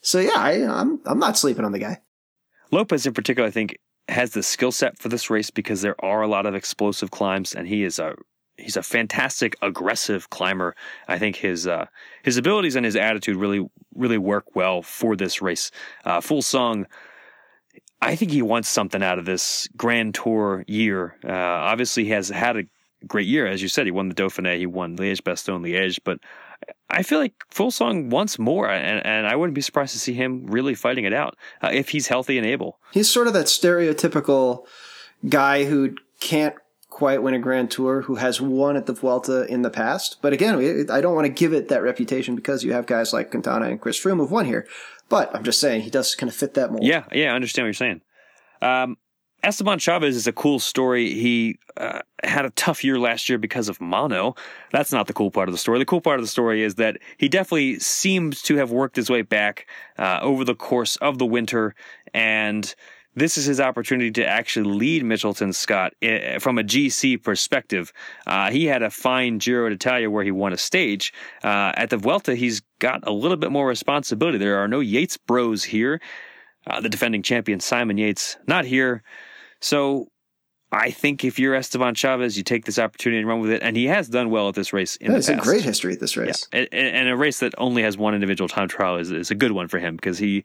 So 0.01 0.19
yeah, 0.19 0.35
I, 0.35 0.63
I'm 0.63 0.99
I'm 1.05 1.19
not 1.19 1.37
sleeping 1.37 1.65
on 1.65 1.71
the 1.71 1.79
guy. 1.79 2.01
Lopez 2.71 3.05
in 3.05 3.13
particular, 3.13 3.47
I 3.47 3.51
think, 3.51 3.77
has 4.09 4.31
the 4.31 4.43
skill 4.43 4.71
set 4.71 4.97
for 4.97 5.09
this 5.09 5.29
race 5.29 5.49
because 5.49 5.81
there 5.81 5.95
are 6.03 6.21
a 6.21 6.27
lot 6.27 6.45
of 6.45 6.55
explosive 6.55 7.11
climbs, 7.11 7.53
and 7.53 7.67
he 7.67 7.83
is 7.83 7.99
a 7.99 8.15
he's 8.57 8.77
a 8.77 8.83
fantastic 8.83 9.55
aggressive 9.61 10.29
climber. 10.29 10.75
I 11.07 11.19
think 11.19 11.35
his 11.35 11.67
uh, 11.67 11.85
his 12.23 12.37
abilities 12.37 12.75
and 12.75 12.85
his 12.85 12.95
attitude 12.95 13.35
really 13.35 13.67
really 13.93 14.17
work 14.17 14.55
well 14.55 14.81
for 14.81 15.15
this 15.15 15.41
race. 15.41 15.71
Uh, 16.05 16.19
Fuglsang, 16.19 16.85
I 18.01 18.15
think 18.15 18.31
he 18.31 18.41
wants 18.41 18.69
something 18.69 19.03
out 19.03 19.19
of 19.19 19.25
this 19.25 19.67
Grand 19.75 20.15
Tour 20.15 20.63
year. 20.67 21.17
Uh, 21.23 21.31
obviously, 21.31 22.05
he 22.05 22.11
has 22.11 22.29
had 22.29 22.57
a 22.57 22.63
great 23.05 23.27
year, 23.27 23.47
as 23.47 23.61
you 23.61 23.67
said. 23.67 23.85
He 23.85 23.91
won 23.91 24.09
the 24.09 24.15
Dauphiné, 24.15 24.57
he 24.57 24.65
won 24.65 24.97
Liège, 24.97 25.21
Bastogne, 25.21 25.61
Liège, 25.61 25.99
but 26.03 26.19
I 26.89 27.03
feel 27.03 27.19
like 27.19 27.33
Fuglsang 27.53 28.09
wants 28.09 28.39
more, 28.39 28.69
and, 28.69 29.05
and 29.05 29.27
I 29.27 29.35
wouldn't 29.35 29.55
be 29.55 29.61
surprised 29.61 29.93
to 29.93 29.99
see 29.99 30.13
him 30.13 30.45
really 30.47 30.73
fighting 30.73 31.05
it 31.05 31.13
out 31.13 31.35
uh, 31.61 31.69
if 31.73 31.89
he's 31.89 32.07
healthy 32.07 32.37
and 32.37 32.47
able. 32.47 32.79
He's 32.91 33.09
sort 33.09 33.27
of 33.27 33.33
that 33.33 33.47
stereotypical 33.47 34.65
guy 35.27 35.65
who 35.65 35.95
can't 36.19 36.55
quite 36.89 37.21
win 37.21 37.33
a 37.33 37.39
Grand 37.39 37.69
Tour, 37.69 38.01
who 38.01 38.15
has 38.15 38.41
won 38.41 38.75
at 38.75 38.85
the 38.85 38.93
Vuelta 38.93 39.45
in 39.47 39.61
the 39.61 39.69
past. 39.69 40.17
But 40.21 40.33
again, 40.33 40.87
I 40.89 41.01
don't 41.01 41.13
want 41.13 41.25
to 41.25 41.33
give 41.33 41.53
it 41.53 41.67
that 41.67 41.83
reputation 41.83 42.35
because 42.35 42.63
you 42.63 42.73
have 42.73 42.85
guys 42.85 43.13
like 43.13 43.31
Quintana 43.31 43.67
and 43.67 43.79
Chris 43.79 44.01
Froome 44.01 44.17
who've 44.17 44.31
won 44.31 44.45
here. 44.45 44.65
But 45.09 45.35
I'm 45.35 45.43
just 45.43 45.59
saying 45.59 45.81
he 45.81 45.89
does 45.89 46.15
kind 46.15 46.29
of 46.29 46.35
fit 46.35 46.53
that 46.55 46.71
mold. 46.71 46.83
Yeah, 46.83 47.03
yeah, 47.11 47.31
I 47.33 47.35
understand 47.35 47.65
what 47.65 47.67
you're 47.67 47.73
saying. 47.73 48.01
Um, 48.61 48.97
Esteban 49.43 49.79
Chavez 49.79 50.15
is 50.15 50.27
a 50.27 50.33
cool 50.33 50.59
story. 50.59 51.13
He 51.13 51.59
uh, 51.77 51.99
had 52.23 52.45
a 52.45 52.49
tough 52.51 52.83
year 52.83 52.99
last 52.99 53.29
year 53.29 53.37
because 53.37 53.69
of 53.69 53.79
mono. 53.79 54.35
That's 54.71 54.91
not 54.91 55.07
the 55.07 55.13
cool 55.13 55.31
part 55.31 55.47
of 55.47 55.53
the 55.53 55.59
story. 55.59 55.79
The 55.79 55.85
cool 55.85 56.01
part 56.01 56.19
of 56.19 56.23
the 56.23 56.29
story 56.29 56.63
is 56.63 56.75
that 56.75 56.97
he 57.17 57.29
definitely 57.29 57.79
seems 57.79 58.41
to 58.43 58.55
have 58.57 58.71
worked 58.71 58.95
his 58.95 59.09
way 59.09 59.21
back 59.21 59.67
uh, 59.97 60.19
over 60.21 60.43
the 60.43 60.55
course 60.55 60.95
of 60.97 61.17
the 61.17 61.25
winter, 61.25 61.75
and 62.13 62.73
this 63.17 63.35
is 63.35 63.45
his 63.45 63.59
opportunity 63.59 64.11
to 64.11 64.25
actually 64.25 64.71
lead 64.71 65.03
Mitchelton 65.03 65.53
Scott 65.53 65.93
eh, 66.03 66.37
from 66.37 66.59
a 66.59 66.63
GC 66.63 67.23
perspective. 67.23 67.91
Uh, 68.27 68.51
he 68.51 68.65
had 68.65 68.83
a 68.83 68.91
fine 68.91 69.39
Giro 69.39 69.69
d'Italia 69.69 70.09
where 70.09 70.23
he 70.23 70.29
won 70.29 70.53
a 70.53 70.57
stage. 70.57 71.11
Uh, 71.43 71.71
at 71.75 71.89
the 71.89 71.97
Vuelta, 71.97 72.35
he's 72.35 72.61
got 72.77 72.99
a 73.07 73.11
little 73.11 73.37
bit 73.37 73.51
more 73.51 73.67
responsibility. 73.67 74.37
There 74.37 74.57
are 74.57 74.67
no 74.67 74.81
Yates 74.81 75.17
bros 75.17 75.63
here. 75.63 75.99
Uh, 76.67 76.79
the 76.79 76.89
defending 76.89 77.23
champion 77.23 77.59
Simon 77.59 77.97
Yates 77.97 78.37
not 78.45 78.65
here. 78.65 79.01
So 79.59 80.07
I 80.71 80.91
think 80.91 81.23
if 81.23 81.39
you're 81.39 81.55
Esteban 81.55 81.95
Chavez, 81.95 82.37
you 82.37 82.43
take 82.43 82.65
this 82.65 82.77
opportunity 82.77 83.19
and 83.19 83.27
run 83.27 83.39
with 83.39 83.51
it. 83.51 83.63
And 83.63 83.77
he 83.77 83.85
has 83.85 84.09
done 84.09 84.29
well 84.29 84.49
at 84.49 84.55
this 84.55 84.73
race 84.73 84.97
in 84.97 85.07
yeah, 85.07 85.11
the 85.11 85.17
past. 85.19 85.27
That's 85.27 85.47
a 85.47 85.49
great 85.49 85.63
history 85.63 85.93
at 85.93 85.99
this 85.99 86.17
race. 86.17 86.47
Yeah. 86.51 86.65
And, 86.71 86.95
and, 86.95 87.09
a 87.09 87.15
race 87.15 87.39
that 87.39 87.53
only 87.57 87.83
has 87.83 87.97
one 87.97 88.13
individual 88.13 88.49
time 88.49 88.67
trial 88.67 88.97
is, 88.97 89.11
is 89.11 89.31
a 89.31 89.35
good 89.35 89.53
one 89.53 89.67
for 89.67 89.79
him 89.79 89.95
because 89.95 90.17
he 90.17 90.43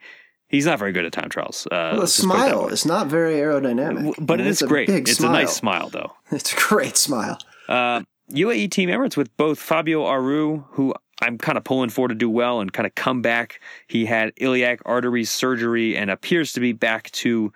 he's 0.48 0.66
not 0.66 0.79
very 0.79 0.92
good 0.92 1.05
at 1.05 1.12
time 1.12 1.29
trials. 1.29 1.66
Uh, 1.66 1.90
well, 1.92 2.01
the 2.03 2.07
smile 2.07 2.68
is 2.68 2.87
not 2.87 3.09
very 3.09 3.35
aerodynamic. 3.35 4.14
But 4.20 4.35
I 4.35 4.37
mean, 4.37 4.46
it 4.46 4.51
is 4.51 4.62
great. 4.62 4.88
It's 4.88 5.16
smile. 5.16 5.31
a 5.31 5.35
nice 5.35 5.57
smile, 5.57 5.88
though. 5.88 6.12
It's 6.31 6.53
a 6.53 6.57
great 6.57 6.96
smile. 6.96 7.38
Uh, 7.68 8.03
UAE 8.31 8.70
Team 8.70 8.88
Emirates 8.88 9.16
with 9.16 9.37
both 9.37 9.59
Fabio 9.59 10.05
Aru, 10.05 10.64
who 10.70 10.94
I'm 11.20 11.37
kind 11.37 11.59
of 11.59 11.64
pulling 11.64 11.90
for 11.90 12.09
to 12.09 12.14
do 12.14 12.31
well 12.31 12.61
and 12.61 12.72
kind 12.72 12.87
of 12.87 12.94
come 12.94 13.22
back. 13.22 13.61
He 13.88 14.07
had 14.07 14.33
iliac 14.37 14.81
artery 14.85 15.25
surgery 15.25 15.96
and 15.96 16.11
appears 16.11 16.53
to 16.55 16.61
be 16.61 16.72
back 16.72 17.11
to 17.12 17.53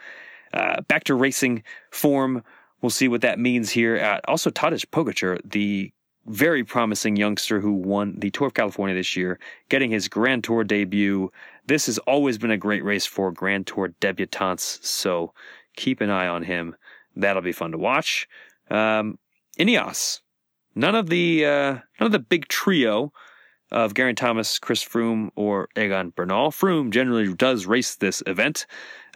uh, 0.52 0.80
back 0.82 1.04
to 1.04 1.14
racing 1.14 1.62
form. 1.90 2.42
We'll 2.82 2.90
see 2.90 3.08
what 3.08 3.22
that 3.22 3.38
means 3.38 3.70
here. 3.70 3.98
Uh, 3.98 4.20
also, 4.28 4.50
Tadej 4.50 4.86
Pogacar, 4.86 5.40
the 5.44 5.92
very 6.26 6.64
promising 6.64 7.16
youngster 7.16 7.60
who 7.60 7.72
won 7.72 8.18
the 8.18 8.30
Tour 8.30 8.48
of 8.48 8.54
California 8.54 8.94
this 8.94 9.16
year, 9.16 9.38
getting 9.68 9.90
his 9.90 10.08
Grand 10.08 10.44
Tour 10.44 10.64
debut. 10.64 11.30
This 11.66 11.86
has 11.86 11.98
always 11.98 12.38
been 12.38 12.50
a 12.50 12.56
great 12.56 12.84
race 12.84 13.06
for 13.06 13.30
Grand 13.30 13.66
Tour 13.66 13.94
debutantes, 14.00 14.84
so 14.84 15.32
keep 15.76 16.00
an 16.00 16.10
eye 16.10 16.26
on 16.26 16.42
him. 16.42 16.76
That'll 17.14 17.42
be 17.42 17.52
fun 17.52 17.72
to 17.72 17.78
watch. 17.78 18.28
Um, 18.70 19.18
Ineos, 19.58 20.20
none 20.74 20.94
of 20.94 21.08
the 21.08 21.46
uh, 21.46 21.72
none 22.00 22.06
of 22.06 22.12
the 22.12 22.18
big 22.18 22.48
trio 22.48 23.12
of 23.72 23.94
Geraint 23.94 24.18
Thomas, 24.18 24.58
Chris 24.58 24.84
Froome, 24.84 25.30
or 25.34 25.68
Egan 25.76 26.10
Bernal. 26.10 26.50
Froome 26.50 26.90
generally 26.90 27.32
does 27.34 27.66
race 27.66 27.96
this 27.96 28.22
event. 28.26 28.66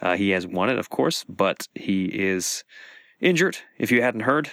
Uh, 0.01 0.15
he 0.15 0.31
has 0.31 0.45
won 0.45 0.69
it, 0.69 0.77
of 0.77 0.89
course, 0.89 1.23
but 1.29 1.67
he 1.73 2.05
is 2.05 2.63
injured. 3.19 3.57
If 3.77 3.91
you 3.91 4.01
hadn't 4.01 4.21
heard, 4.21 4.51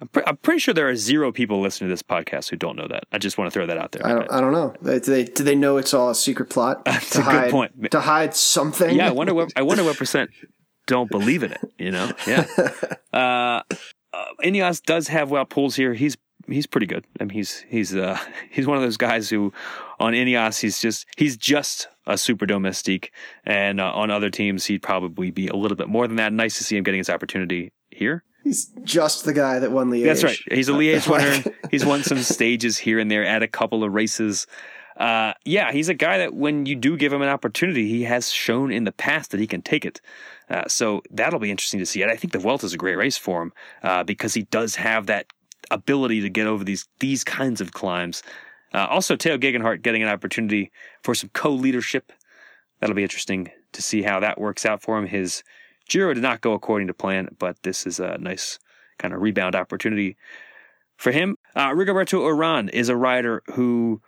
I'm, 0.00 0.08
pre- 0.08 0.22
I'm, 0.26 0.36
pretty 0.36 0.58
sure 0.58 0.74
there 0.74 0.88
are 0.88 0.96
zero 0.96 1.32
people 1.32 1.60
listening 1.60 1.88
to 1.88 1.92
this 1.92 2.02
podcast 2.02 2.50
who 2.50 2.56
don't 2.56 2.76
know 2.76 2.88
that. 2.88 3.04
I 3.12 3.18
just 3.18 3.38
want 3.38 3.50
to 3.50 3.52
throw 3.52 3.66
that 3.66 3.78
out 3.78 3.92
there. 3.92 4.06
I 4.06 4.12
don't, 4.12 4.32
I 4.32 4.40
don't 4.40 4.52
know. 4.52 4.74
Do 4.82 4.98
they, 4.98 5.24
do 5.24 5.42
they 5.42 5.54
know 5.54 5.76
it's 5.76 5.94
all 5.94 6.10
a 6.10 6.14
secret 6.14 6.50
plot? 6.50 6.84
That's 6.84 7.16
a 7.16 7.22
hide, 7.22 7.44
good 7.44 7.50
point. 7.50 7.90
To 7.92 8.00
hide 8.00 8.34
something? 8.34 8.94
Yeah, 8.94 9.08
I 9.08 9.12
wonder 9.12 9.34
what, 9.34 9.52
I 9.56 9.62
wonder 9.62 9.84
what 9.84 9.96
percent 9.96 10.30
don't 10.86 11.10
believe 11.10 11.42
in 11.42 11.52
it, 11.52 11.72
you 11.78 11.90
know? 11.90 12.12
Yeah. 12.26 12.46
Uh, 13.14 13.62
uh, 14.12 14.24
Ineos 14.42 14.82
does 14.82 15.06
have 15.06 15.28
Wout 15.28 15.48
Poels 15.48 15.76
here. 15.76 15.94
He's 15.94 16.16
he's 16.48 16.66
pretty 16.66 16.86
good. 16.86 17.04
I 17.20 17.24
mean, 17.24 17.30
he's 17.30 17.64
he's 17.68 17.94
uh 17.94 18.18
he's 18.50 18.66
one 18.66 18.76
of 18.76 18.82
those 18.82 18.96
guys 18.96 19.30
who 19.30 19.52
on 19.98 20.12
Ineos 20.12 20.60
he's 20.60 20.80
just 20.80 21.06
he's 21.16 21.36
just 21.36 21.88
a 22.06 22.18
super 22.18 22.46
domestique, 22.46 23.12
and 23.44 23.80
uh, 23.80 23.92
on 23.92 24.10
other 24.10 24.30
teams 24.30 24.66
he'd 24.66 24.82
probably 24.82 25.30
be 25.30 25.48
a 25.48 25.56
little 25.56 25.76
bit 25.76 25.88
more 25.88 26.06
than 26.06 26.16
that. 26.16 26.32
Nice 26.32 26.58
to 26.58 26.64
see 26.64 26.76
him 26.76 26.84
getting 26.84 26.98
his 26.98 27.10
opportunity 27.10 27.72
here. 27.90 28.24
He's 28.42 28.66
just 28.82 29.24
the 29.24 29.32
guy 29.32 29.58
that 29.58 29.72
won 29.72 29.90
Liège. 29.90 30.04
That's 30.04 30.22
right. 30.22 30.38
He's 30.50 30.68
a 30.68 30.72
Liège 30.72 31.08
winner. 31.08 31.56
he's 31.70 31.84
won 31.84 32.02
some 32.02 32.18
stages 32.18 32.76
here 32.76 32.98
and 32.98 33.10
there 33.10 33.24
at 33.24 33.42
a 33.42 33.48
couple 33.48 33.82
of 33.82 33.92
races. 33.94 34.46
Uh, 34.98 35.32
yeah, 35.44 35.72
he's 35.72 35.88
a 35.88 35.94
guy 35.94 36.18
that 36.18 36.34
when 36.34 36.66
you 36.66 36.76
do 36.76 36.96
give 36.96 37.12
him 37.12 37.22
an 37.22 37.28
opportunity, 37.28 37.88
he 37.88 38.02
has 38.02 38.30
shown 38.30 38.70
in 38.70 38.84
the 38.84 38.92
past 38.92 39.30
that 39.30 39.40
he 39.40 39.46
can 39.46 39.62
take 39.62 39.84
it. 39.84 40.00
Uh, 40.48 40.62
so 40.68 41.02
that'll 41.10 41.40
be 41.40 41.50
interesting 41.50 41.80
to 41.80 41.86
see. 41.86 42.02
And 42.02 42.12
I 42.12 42.16
think 42.16 42.32
the 42.32 42.38
Vuelta 42.38 42.66
is 42.66 42.74
a 42.74 42.76
great 42.76 42.96
race 42.96 43.16
for 43.16 43.42
him 43.42 43.52
uh, 43.82 44.04
because 44.04 44.34
he 44.34 44.42
does 44.42 44.76
have 44.76 45.06
that 45.06 45.26
ability 45.70 46.20
to 46.22 46.28
get 46.28 46.46
over 46.46 46.64
these 46.64 46.88
these 47.00 47.24
kinds 47.24 47.60
of 47.60 47.72
climbs. 47.72 48.22
Uh, 48.72 48.86
also, 48.90 49.14
Tao 49.14 49.36
Geoghegan 49.36 49.62
Hart 49.62 49.82
getting 49.82 50.02
an 50.02 50.08
opportunity 50.08 50.72
for 51.02 51.14
some 51.14 51.30
co-leadership. 51.32 52.12
That'll 52.80 52.96
be 52.96 53.04
interesting 53.04 53.50
to 53.72 53.82
see 53.82 54.02
how 54.02 54.20
that 54.20 54.40
works 54.40 54.66
out 54.66 54.82
for 54.82 54.98
him. 54.98 55.06
His 55.06 55.44
Giro 55.88 56.12
did 56.14 56.22
not 56.22 56.40
go 56.40 56.52
according 56.52 56.88
to 56.88 56.94
plan, 56.94 57.28
but 57.38 57.62
this 57.62 57.86
is 57.86 58.00
a 58.00 58.18
nice 58.18 58.58
kind 58.98 59.14
of 59.14 59.20
rebound 59.20 59.54
opportunity 59.54 60.16
for 60.96 61.12
him. 61.12 61.36
Uh, 61.54 61.70
Rigoberto 61.70 62.20
Uran 62.20 62.70
is 62.70 62.88
a 62.88 62.96
rider 62.96 63.42
who 63.54 64.00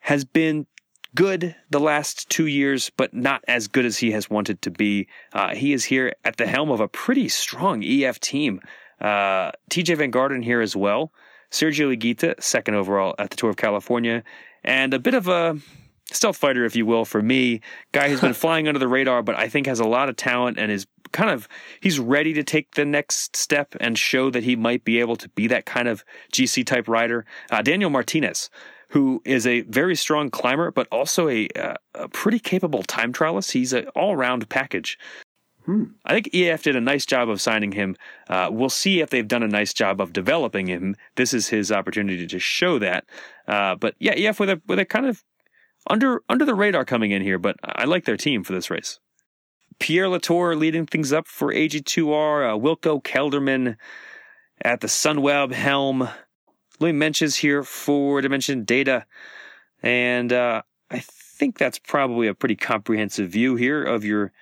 has 0.00 0.24
been 0.24 0.66
good 1.14 1.54
the 1.70 1.80
last 1.80 2.28
two 2.28 2.46
years, 2.46 2.90
but 2.96 3.14
not 3.14 3.42
as 3.46 3.68
good 3.68 3.84
as 3.84 3.98
he 3.98 4.10
has 4.10 4.28
wanted 4.28 4.60
to 4.62 4.70
be. 4.70 5.08
Uh, 5.32 5.54
he 5.54 5.72
is 5.72 5.84
here 5.84 6.14
at 6.24 6.36
the 6.36 6.46
helm 6.46 6.70
of 6.70 6.80
a 6.80 6.88
pretty 6.88 7.28
strong 7.28 7.82
EF 7.84 8.20
team. 8.20 8.60
Uh, 9.00 9.52
Tejay 9.70 9.96
Van 9.96 10.12
Garderen 10.12 10.44
here 10.44 10.60
as 10.60 10.74
well. 10.76 11.12
Sergio 11.50 11.96
Higuita, 11.96 12.42
second 12.42 12.74
overall 12.74 13.14
at 13.18 13.30
the 13.30 13.36
Tour 13.36 13.50
of 13.50 13.56
California, 13.56 14.24
and 14.64 14.92
a 14.92 14.98
bit 14.98 15.14
of 15.14 15.28
a 15.28 15.56
stealth 16.10 16.36
fighter, 16.36 16.64
if 16.64 16.74
you 16.74 16.86
will, 16.86 17.04
for 17.04 17.22
me. 17.22 17.60
Guy 17.92 18.08
who's 18.08 18.20
been 18.20 18.32
flying 18.44 18.66
under 18.68 18.80
the 18.80 18.88
radar, 18.88 19.22
but 19.22 19.36
I 19.36 19.48
think 19.48 19.66
has 19.66 19.80
a 19.80 19.84
lot 19.84 20.08
of 20.08 20.16
talent 20.16 20.58
and 20.58 20.70
is 20.70 20.86
kind 21.12 21.30
of 21.30 21.48
he's 21.80 21.98
ready 21.98 22.32
to 22.34 22.42
take 22.42 22.74
the 22.74 22.84
next 22.84 23.36
step 23.36 23.74
and 23.80 23.96
show 23.96 24.30
that 24.30 24.42
he 24.42 24.56
might 24.56 24.84
be 24.84 24.98
able 24.98 25.16
to 25.16 25.28
be 25.30 25.46
that 25.46 25.64
kind 25.64 25.86
of 25.86 26.04
GC 26.32 26.66
type 26.66 26.88
rider. 26.88 27.24
Uh, 27.50 27.62
Daniel 27.62 27.90
Martinez, 27.90 28.50
who 28.88 29.22
is 29.24 29.46
a 29.46 29.62
very 29.62 29.96
strong 29.96 30.30
climber, 30.30 30.70
but 30.70 30.88
also 30.90 31.28
a, 31.28 31.48
uh, 31.56 31.74
a 31.94 32.08
pretty 32.08 32.38
capable 32.38 32.82
time 32.82 33.12
trialist. 33.12 33.52
He's 33.52 33.72
an 33.72 33.88
all 33.88 34.16
round 34.16 34.48
package. 34.48 34.98
Hmm. 35.66 35.84
I 36.04 36.12
think 36.12 36.34
EF 36.34 36.62
did 36.62 36.76
a 36.76 36.80
nice 36.80 37.06
job 37.06 37.30
of 37.30 37.40
signing 37.40 37.72
him. 37.72 37.96
Uh, 38.28 38.48
we'll 38.52 38.68
see 38.68 39.00
if 39.00 39.10
they've 39.10 39.26
done 39.26 39.42
a 39.42 39.48
nice 39.48 39.72
job 39.72 40.00
of 40.00 40.12
developing 40.12 40.66
him. 40.66 40.94
This 41.16 41.32
is 41.32 41.48
his 41.48 41.72
opportunity 41.72 42.26
to 42.26 42.38
show 42.38 42.78
that. 42.78 43.04
Uh, 43.48 43.74
but 43.74 43.94
yeah, 43.98 44.12
EF 44.12 44.40
with 44.40 44.50
a 44.50 44.60
with 44.66 44.78
a 44.78 44.84
kind 44.84 45.06
of 45.06 45.24
under 45.88 46.22
under 46.28 46.44
the 46.44 46.54
radar 46.54 46.84
coming 46.84 47.12
in 47.12 47.22
here, 47.22 47.38
but 47.38 47.56
I 47.62 47.84
like 47.84 48.04
their 48.04 48.16
team 48.16 48.44
for 48.44 48.52
this 48.52 48.70
race. 48.70 49.00
Pierre 49.78 50.08
Latour 50.08 50.54
leading 50.54 50.86
things 50.86 51.12
up 51.12 51.26
for 51.26 51.52
AG2R. 51.52 52.54
Uh, 52.54 52.58
Wilco 52.58 53.02
Kelderman 53.02 53.76
at 54.62 54.80
the 54.80 54.86
Sunweb 54.86 55.52
helm. 55.52 56.08
Louis 56.78 56.92
Meintjes 56.92 57.36
here 57.36 57.62
for 57.62 58.20
Dimension 58.20 58.64
Data, 58.64 59.06
and 59.82 60.32
uh, 60.32 60.62
I 60.90 60.98
think 60.98 61.56
that's 61.56 61.78
probably 61.78 62.26
a 62.26 62.34
pretty 62.34 62.56
comprehensive 62.56 63.30
view 63.30 63.56
here 63.56 63.82
of 63.82 64.04
your 64.04 64.32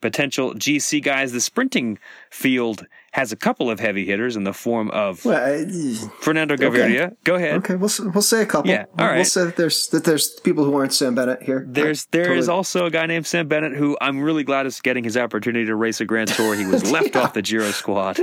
potential 0.00 0.54
GC 0.54 1.02
guys. 1.02 1.32
The 1.32 1.40
sprinting 1.40 1.98
field 2.30 2.86
has 3.12 3.32
a 3.32 3.36
couple 3.36 3.70
of 3.70 3.80
heavy 3.80 4.04
hitters 4.04 4.36
in 4.36 4.44
the 4.44 4.52
form 4.52 4.90
of 4.90 5.24
well, 5.24 5.36
uh, 5.36 6.08
Fernando 6.20 6.56
Gaviria. 6.56 7.06
Okay. 7.06 7.16
Go 7.24 7.34
ahead. 7.34 7.54
Okay, 7.56 7.74
we'll 7.74 7.90
we'll 8.12 8.22
say 8.22 8.42
a 8.42 8.46
couple. 8.46 8.70
Yeah, 8.70 8.84
all 8.98 9.06
right. 9.06 9.16
We'll 9.16 9.24
say 9.24 9.44
that 9.44 9.56
there's 9.56 9.88
that 9.88 10.04
there's 10.04 10.38
people 10.40 10.64
who 10.64 10.76
aren't 10.76 10.92
Sam 10.92 11.14
Bennett 11.14 11.42
here. 11.42 11.64
There's 11.66 12.06
there 12.06 12.24
totally. 12.24 12.38
is 12.38 12.48
also 12.48 12.86
a 12.86 12.90
guy 12.90 13.06
named 13.06 13.26
Sam 13.26 13.48
Bennett 13.48 13.74
who 13.74 13.96
I'm 14.00 14.20
really 14.20 14.44
glad 14.44 14.66
is 14.66 14.80
getting 14.80 15.04
his 15.04 15.16
opportunity 15.16 15.64
to 15.66 15.74
race 15.74 16.00
a 16.00 16.04
Grand 16.04 16.28
Tour. 16.28 16.54
He 16.54 16.66
was 16.66 16.90
left 16.92 17.14
yeah. 17.14 17.22
off 17.22 17.32
the 17.32 17.42
Giro 17.42 17.70
squad. 17.70 18.18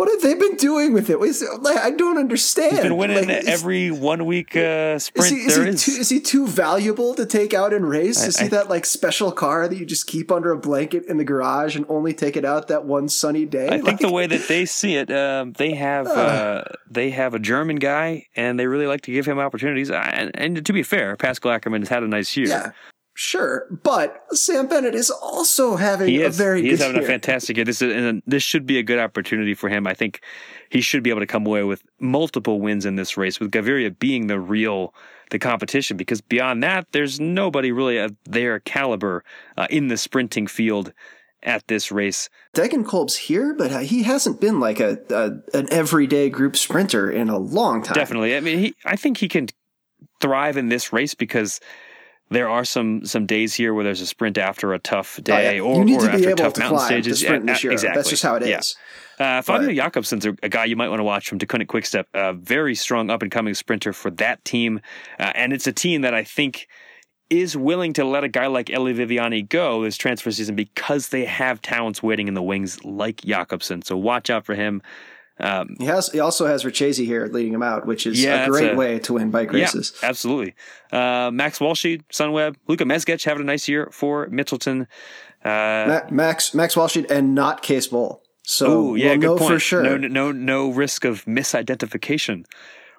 What 0.00 0.08
have 0.08 0.22
they 0.22 0.32
been 0.32 0.56
doing 0.56 0.94
with 0.94 1.10
it? 1.10 1.18
I 1.18 1.90
don't 1.90 2.16
understand. 2.16 2.72
He's 2.72 2.80
been 2.80 2.96
winning 2.96 3.28
like, 3.28 3.44
every 3.44 3.88
is, 3.88 3.98
one 3.98 4.24
week 4.24 4.56
uh, 4.56 4.98
sprint. 4.98 5.30
Is 5.30 5.30
he, 5.30 5.36
is, 5.44 5.56
he 5.56 5.92
too, 5.92 6.00
is 6.00 6.08
he, 6.08 6.20
too, 6.20 6.46
valuable 6.46 7.14
to 7.16 7.26
take 7.26 7.52
out 7.52 7.74
and 7.74 7.86
race? 7.86 8.24
Is 8.24 8.38
I, 8.38 8.44
he 8.44 8.46
I, 8.46 8.48
that 8.48 8.70
like 8.70 8.86
special 8.86 9.30
car 9.30 9.68
that 9.68 9.76
you 9.76 9.84
just 9.84 10.06
keep 10.06 10.32
under 10.32 10.52
a 10.52 10.56
blanket 10.56 11.04
in 11.04 11.18
the 11.18 11.24
garage 11.24 11.76
and 11.76 11.84
only 11.90 12.14
take 12.14 12.38
it 12.38 12.46
out 12.46 12.68
that 12.68 12.86
one 12.86 13.10
sunny 13.10 13.44
day? 13.44 13.66
I 13.66 13.72
like, 13.72 13.84
think 13.84 14.00
the 14.00 14.10
way 14.10 14.26
that 14.26 14.48
they 14.48 14.64
see 14.64 14.94
it, 14.96 15.10
um, 15.10 15.52
they 15.52 15.74
have 15.74 16.06
uh, 16.06 16.10
uh, 16.10 16.64
they 16.90 17.10
have 17.10 17.34
a 17.34 17.38
German 17.38 17.76
guy, 17.76 18.24
and 18.34 18.58
they 18.58 18.66
really 18.66 18.86
like 18.86 19.02
to 19.02 19.12
give 19.12 19.26
him 19.26 19.38
opportunities. 19.38 19.90
And, 19.90 20.30
and 20.32 20.64
to 20.64 20.72
be 20.72 20.82
fair, 20.82 21.14
Pascal 21.18 21.52
Ackermann 21.52 21.80
has 21.80 21.90
had 21.90 22.02
a 22.02 22.08
nice 22.08 22.34
year. 22.38 22.48
Yeah. 22.48 22.70
Sure, 23.22 23.66
but 23.82 24.24
Sam 24.32 24.66
Bennett 24.66 24.94
is 24.94 25.10
also 25.10 25.76
having 25.76 26.08
he 26.08 26.22
is. 26.22 26.40
a 26.40 26.42
very 26.42 26.62
he 26.62 26.70
is 26.70 26.80
having 26.80 26.96
year. 26.96 27.04
a 27.04 27.06
fantastic 27.06 27.54
year. 27.54 27.66
This 27.66 27.82
is 27.82 27.94
and 27.94 28.22
this 28.26 28.42
should 28.42 28.64
be 28.64 28.78
a 28.78 28.82
good 28.82 28.98
opportunity 28.98 29.52
for 29.52 29.68
him. 29.68 29.86
I 29.86 29.92
think 29.92 30.22
he 30.70 30.80
should 30.80 31.02
be 31.02 31.10
able 31.10 31.20
to 31.20 31.26
come 31.26 31.44
away 31.44 31.62
with 31.62 31.82
multiple 31.98 32.62
wins 32.62 32.86
in 32.86 32.96
this 32.96 33.18
race, 33.18 33.38
with 33.38 33.50
Gaviria 33.50 33.98
being 33.98 34.28
the 34.28 34.40
real 34.40 34.94
the 35.28 35.38
competition. 35.38 35.98
Because 35.98 36.22
beyond 36.22 36.62
that, 36.62 36.86
there's 36.92 37.20
nobody 37.20 37.72
really 37.72 37.98
of 37.98 38.16
their 38.24 38.58
caliber 38.60 39.22
uh, 39.58 39.66
in 39.68 39.88
the 39.88 39.98
sprinting 39.98 40.46
field 40.46 40.94
at 41.42 41.68
this 41.68 41.92
race. 41.92 42.30
Degenkolb's 42.56 43.16
here, 43.16 43.52
but 43.52 43.82
he 43.82 44.02
hasn't 44.02 44.40
been 44.40 44.60
like 44.60 44.80
a, 44.80 44.96
a 45.10 45.58
an 45.58 45.70
everyday 45.70 46.30
group 46.30 46.56
sprinter 46.56 47.10
in 47.10 47.28
a 47.28 47.36
long 47.36 47.82
time. 47.82 47.96
Definitely, 47.96 48.34
I 48.34 48.40
mean, 48.40 48.58
he, 48.60 48.74
I 48.86 48.96
think 48.96 49.18
he 49.18 49.28
can 49.28 49.48
thrive 50.22 50.56
in 50.56 50.70
this 50.70 50.90
race 50.90 51.14
because 51.14 51.60
there 52.30 52.48
are 52.48 52.64
some 52.64 53.04
some 53.04 53.26
days 53.26 53.54
here 53.54 53.74
where 53.74 53.84
there's 53.84 54.00
a 54.00 54.06
sprint 54.06 54.38
after 54.38 54.72
a 54.72 54.78
tough 54.78 55.20
day, 55.22 55.60
oh, 55.60 55.84
yeah. 55.84 55.94
or, 55.96 56.04
or 56.04 56.10
to 56.10 56.18
be 56.18 56.26
able 56.26 56.50
to 56.50 56.60
mountain 56.60 56.78
stages. 56.78 57.20
To 57.20 57.26
sprint 57.26 57.46
yeah, 57.46 57.52
this. 57.54 57.64
Exactly. 57.64 57.98
That's 57.98 58.10
just 58.10 58.22
how 58.22 58.36
it 58.36 58.42
is. 58.42 58.76
yeah. 59.18 59.38
Uh, 59.38 59.42
Fabio 59.42 59.68
Jakobsen's 59.68 60.24
a, 60.24 60.34
a, 60.42 60.48
guy 60.48 60.64
you 60.64 60.76
might 60.76 60.88
want 60.88 61.00
to 61.00 61.04
watch 61.04 61.28
from 61.28 61.38
Deceuninck 61.38 61.66
Quickstep, 61.66 62.06
a 62.14 62.32
very 62.32 62.74
strong 62.74 63.10
up 63.10 63.20
and 63.20 63.30
coming 63.30 63.52
sprinter 63.52 63.92
for 63.92 64.10
that 64.12 64.42
team, 64.46 64.80
uh, 65.18 65.32
and 65.34 65.52
it's 65.52 65.66
a 65.66 65.72
team 65.72 66.00
that 66.02 66.14
I 66.14 66.24
think 66.24 66.68
is 67.28 67.56
willing 67.56 67.92
to 67.92 68.04
let 68.04 68.24
a 68.24 68.28
guy 68.28 68.46
like 68.46 68.70
Eli 68.70 68.92
Viviani 68.92 69.48
go 69.48 69.82
this 69.82 69.96
transfer 69.96 70.30
season 70.30 70.56
because 70.56 71.08
they 71.08 71.24
have 71.24 71.62
talents 71.62 72.02
waiting 72.02 72.28
in 72.28 72.34
the 72.34 72.42
wings 72.42 72.84
like 72.84 73.20
Jakobsen. 73.22 73.82
So 73.82 73.96
watch 73.96 74.30
out 74.30 74.44
for 74.44 74.54
him. 74.54 74.82
Um, 75.40 75.76
he 75.78 75.86
has. 75.86 76.10
He 76.12 76.20
also 76.20 76.46
has 76.46 76.64
Richeze 76.64 77.04
here 77.04 77.26
leading 77.26 77.54
him 77.54 77.62
out, 77.62 77.86
which 77.86 78.06
is 78.06 78.22
yeah, 78.22 78.44
a 78.44 78.48
great 78.48 78.72
a, 78.72 78.76
way 78.76 78.98
to 79.00 79.14
win 79.14 79.30
bike 79.30 79.52
races. 79.52 79.98
Yeah, 80.02 80.08
absolutely. 80.08 80.54
Uh, 80.92 81.30
Max 81.32 81.58
Walscheid, 81.58 82.02
Sunweb, 82.12 82.56
Luka 82.68 82.84
Mezgec 82.84 83.24
having 83.24 83.42
a 83.42 83.46
nice 83.46 83.68
year 83.68 83.88
for 83.92 84.28
Mitchelton. 84.28 84.86
Uh, 85.44 86.02
Max 86.10 86.54
Max 86.54 86.74
Walscheid 86.74 87.10
and 87.10 87.34
not 87.34 87.64
Cees 87.64 87.88
Bol. 87.88 88.22
So 88.42 88.70
Ooh, 88.70 88.96
yeah, 88.96 89.10
we'll 89.10 89.18
good 89.18 89.38
point. 89.38 89.52
for 89.52 89.58
sure. 89.58 89.82
No, 89.82 89.96
no, 89.96 90.32
no 90.32 90.70
risk 90.70 91.04
of 91.04 91.24
misidentification, 91.24 92.44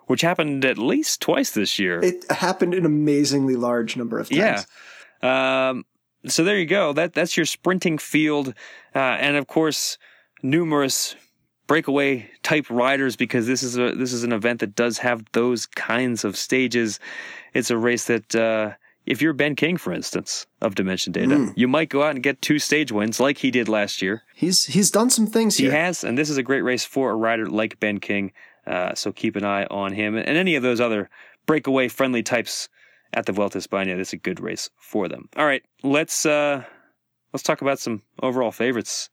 which 0.08 0.22
happened 0.22 0.66
at 0.66 0.78
least 0.78 1.22
twice 1.22 1.52
this 1.52 1.78
year. 1.78 2.00
It 2.04 2.30
happened 2.32 2.74
an 2.74 2.86
amazingly 2.86 3.56
large 3.56 3.98
number 3.98 4.18
of 4.18 4.30
times. 4.30 4.66
Yeah. 5.22 5.70
Um, 5.70 5.86
so 6.26 6.44
there 6.44 6.58
you 6.58 6.66
go. 6.66 6.94
That 6.94 7.14
that's 7.14 7.36
your 7.38 7.46
sprinting 7.46 7.98
field, 7.98 8.54
uh, 8.96 9.00
and 9.00 9.36
of 9.36 9.48
course, 9.48 9.98
numerous 10.42 11.16
breakaway 11.72 12.30
type 12.44 12.70
riders 12.70 13.16
because 13.16 13.48
this 13.48 13.64
is 13.64 13.78
a 13.78 13.96
this 13.96 14.12
is 14.12 14.26
an 14.26 14.34
event 14.34 14.60
that 14.60 14.76
does 14.76 14.98
have 14.98 15.24
those 15.32 15.66
kinds 15.66 16.26
of 16.26 16.36
stages. 16.36 17.00
It's 17.54 17.72
a 17.72 17.78
race 17.78 18.08
that 18.08 18.36
uh, 18.36 18.74
if 19.06 19.22
you're 19.22 19.32
Ben 19.32 19.56
King, 19.56 19.78
for 19.78 19.94
instance, 19.94 20.48
of 20.62 20.76
Dimension 20.76 21.14
Data, 21.14 21.36
mm. 21.36 21.54
you 21.56 21.70
might 21.70 21.88
go 21.88 22.04
out 22.04 22.12
and 22.12 22.22
get 22.22 22.42
two 22.42 22.60
stage 22.60 22.92
wins 22.92 23.22
like 23.22 23.38
he 23.38 23.52
did 23.52 23.70
last 23.70 24.02
year. 24.02 24.24
He's 24.36 24.66
he's 24.66 24.92
done 24.92 25.10
some 25.10 25.28
things. 25.28 25.56
He 25.56 25.64
here. 25.64 25.72
has, 25.72 26.04
and 26.04 26.18
this 26.18 26.30
is 26.30 26.36
a 26.36 26.44
great 26.44 26.60
race 26.60 26.84
for 26.84 27.10
a 27.10 27.16
rider 27.16 27.46
like 27.46 27.80
Ben 27.80 28.02
King. 28.02 28.34
Uh, 28.68 28.94
so 28.94 29.14
keep 29.14 29.38
an 29.38 29.46
eye 29.46 29.66
on 29.72 29.94
him 29.94 30.18
and 30.18 30.38
any 30.38 30.56
of 30.56 30.64
those 30.64 30.82
other 30.82 31.10
breakaway 31.46 31.88
friendly 31.88 32.22
types 32.22 32.68
at 33.14 33.26
the 33.28 33.32
Vuelta 33.32 33.58
España. 33.58 33.96
This 33.96 34.10
is 34.10 34.14
a 34.14 34.18
good 34.18 34.42
race 34.42 34.70
for 34.78 35.08
them. 35.08 35.30
All 35.38 35.46
right, 35.46 35.64
let's 35.84 36.26
uh, 36.26 36.66
let's 37.32 37.44
talk 37.44 37.62
about 37.62 37.80
some 37.80 38.02
overall 38.22 38.52
favorites 38.52 39.10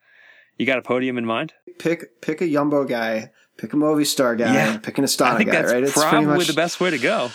you 0.58 0.66
got 0.66 0.78
a 0.78 0.82
podium 0.82 1.16
in 1.16 1.24
mind? 1.24 1.54
Pick 1.78 2.20
pick 2.20 2.40
a 2.40 2.44
Yumbo 2.44 2.88
guy, 2.88 3.30
pick 3.56 3.72
a 3.72 3.76
movie 3.76 4.04
star 4.04 4.36
guy, 4.36 4.52
yeah. 4.52 4.78
pick 4.78 4.98
an 4.98 5.04
Astana 5.04 5.26
I 5.26 5.36
think 5.38 5.50
guy. 5.50 5.62
That's 5.62 5.72
right? 5.72 5.82
It's 5.82 5.92
probably 5.92 6.26
much, 6.26 6.46
the 6.46 6.52
best 6.54 6.80
way 6.80 6.90
to 6.90 6.98
go. 6.98 7.30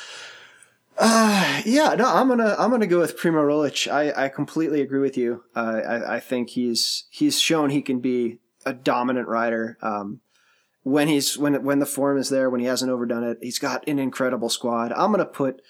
Uh, 0.97 1.61
yeah, 1.65 1.95
no, 1.95 2.05
I'm 2.05 2.27
gonna 2.27 2.55
I'm 2.59 2.69
gonna 2.69 2.87
go 2.87 2.99
with 2.99 3.17
Primo 3.17 3.41
Roglic. 3.41 3.91
I, 3.91 4.25
I 4.25 4.29
completely 4.29 4.81
agree 4.81 4.99
with 4.99 5.17
you. 5.17 5.43
Uh, 5.55 5.81
I 5.87 6.15
I 6.15 6.19
think 6.19 6.51
he's 6.51 7.05
he's 7.09 7.39
shown 7.39 7.69
he 7.69 7.81
can 7.81 7.99
be 7.99 8.39
a 8.65 8.73
dominant 8.73 9.27
rider. 9.27 9.77
Um, 9.81 10.21
when 10.83 11.07
he's 11.07 11.37
when 11.37 11.63
when 11.63 11.79
the 11.79 11.85
form 11.85 12.17
is 12.17 12.29
there, 12.29 12.49
when 12.49 12.61
he 12.61 12.67
hasn't 12.67 12.91
overdone 12.91 13.23
it, 13.23 13.39
he's 13.41 13.59
got 13.59 13.87
an 13.87 13.97
incredible 13.97 14.49
squad. 14.49 14.91
I'm 14.91 15.11
gonna 15.11 15.25
put 15.25 15.61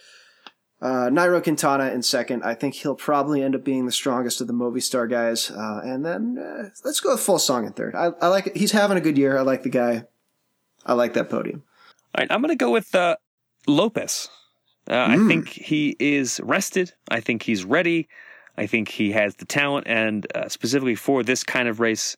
uh, 0.83 1.09
Nairo 1.09 1.41
Quintana 1.41 1.91
in 1.91 2.03
second. 2.03 2.43
I 2.43 2.55
think 2.55 2.75
he'll 2.75 2.93
probably 2.93 3.41
end 3.41 3.55
up 3.55 3.63
being 3.63 3.85
the 3.85 3.91
strongest 3.91 4.41
of 4.41 4.47
the 4.47 4.53
Movistar 4.53 5.09
guys. 5.09 5.49
Uh, 5.49 5.79
and 5.81 6.05
then 6.05 6.37
uh, 6.37 6.69
let's 6.83 6.99
go 6.99 7.13
with 7.13 7.21
Fuglsang 7.21 7.65
in 7.65 7.71
third. 7.71 7.95
I, 7.95 8.11
I 8.21 8.27
like 8.27 8.47
it. 8.47 8.57
He's 8.57 8.73
having 8.73 8.97
a 8.97 9.01
good 9.01 9.17
year. 9.17 9.37
I 9.37 9.41
like 9.43 9.63
the 9.63 9.69
guy. 9.69 10.03
I 10.85 10.93
like 10.93 11.13
that 11.13 11.29
podium. 11.29 11.63
All 12.13 12.21
right, 12.21 12.29
I'm 12.29 12.41
going 12.41 12.49
to 12.49 12.57
go 12.57 12.69
with 12.69 12.93
uh, 12.93 13.15
Lopez. 13.65 14.27
Uh, 14.89 15.07
mm. 15.07 15.25
I 15.25 15.27
think 15.29 15.47
he 15.47 15.95
is 15.99 16.41
rested. 16.43 16.91
I 17.07 17.21
think 17.21 17.43
he's 17.43 17.63
ready. 17.63 18.09
I 18.57 18.67
think 18.67 18.89
he 18.89 19.13
has 19.13 19.35
the 19.35 19.45
talent, 19.45 19.87
and 19.87 20.27
uh, 20.35 20.49
specifically 20.49 20.95
for 20.95 21.23
this 21.23 21.45
kind 21.45 21.69
of 21.69 21.79
race, 21.79 22.17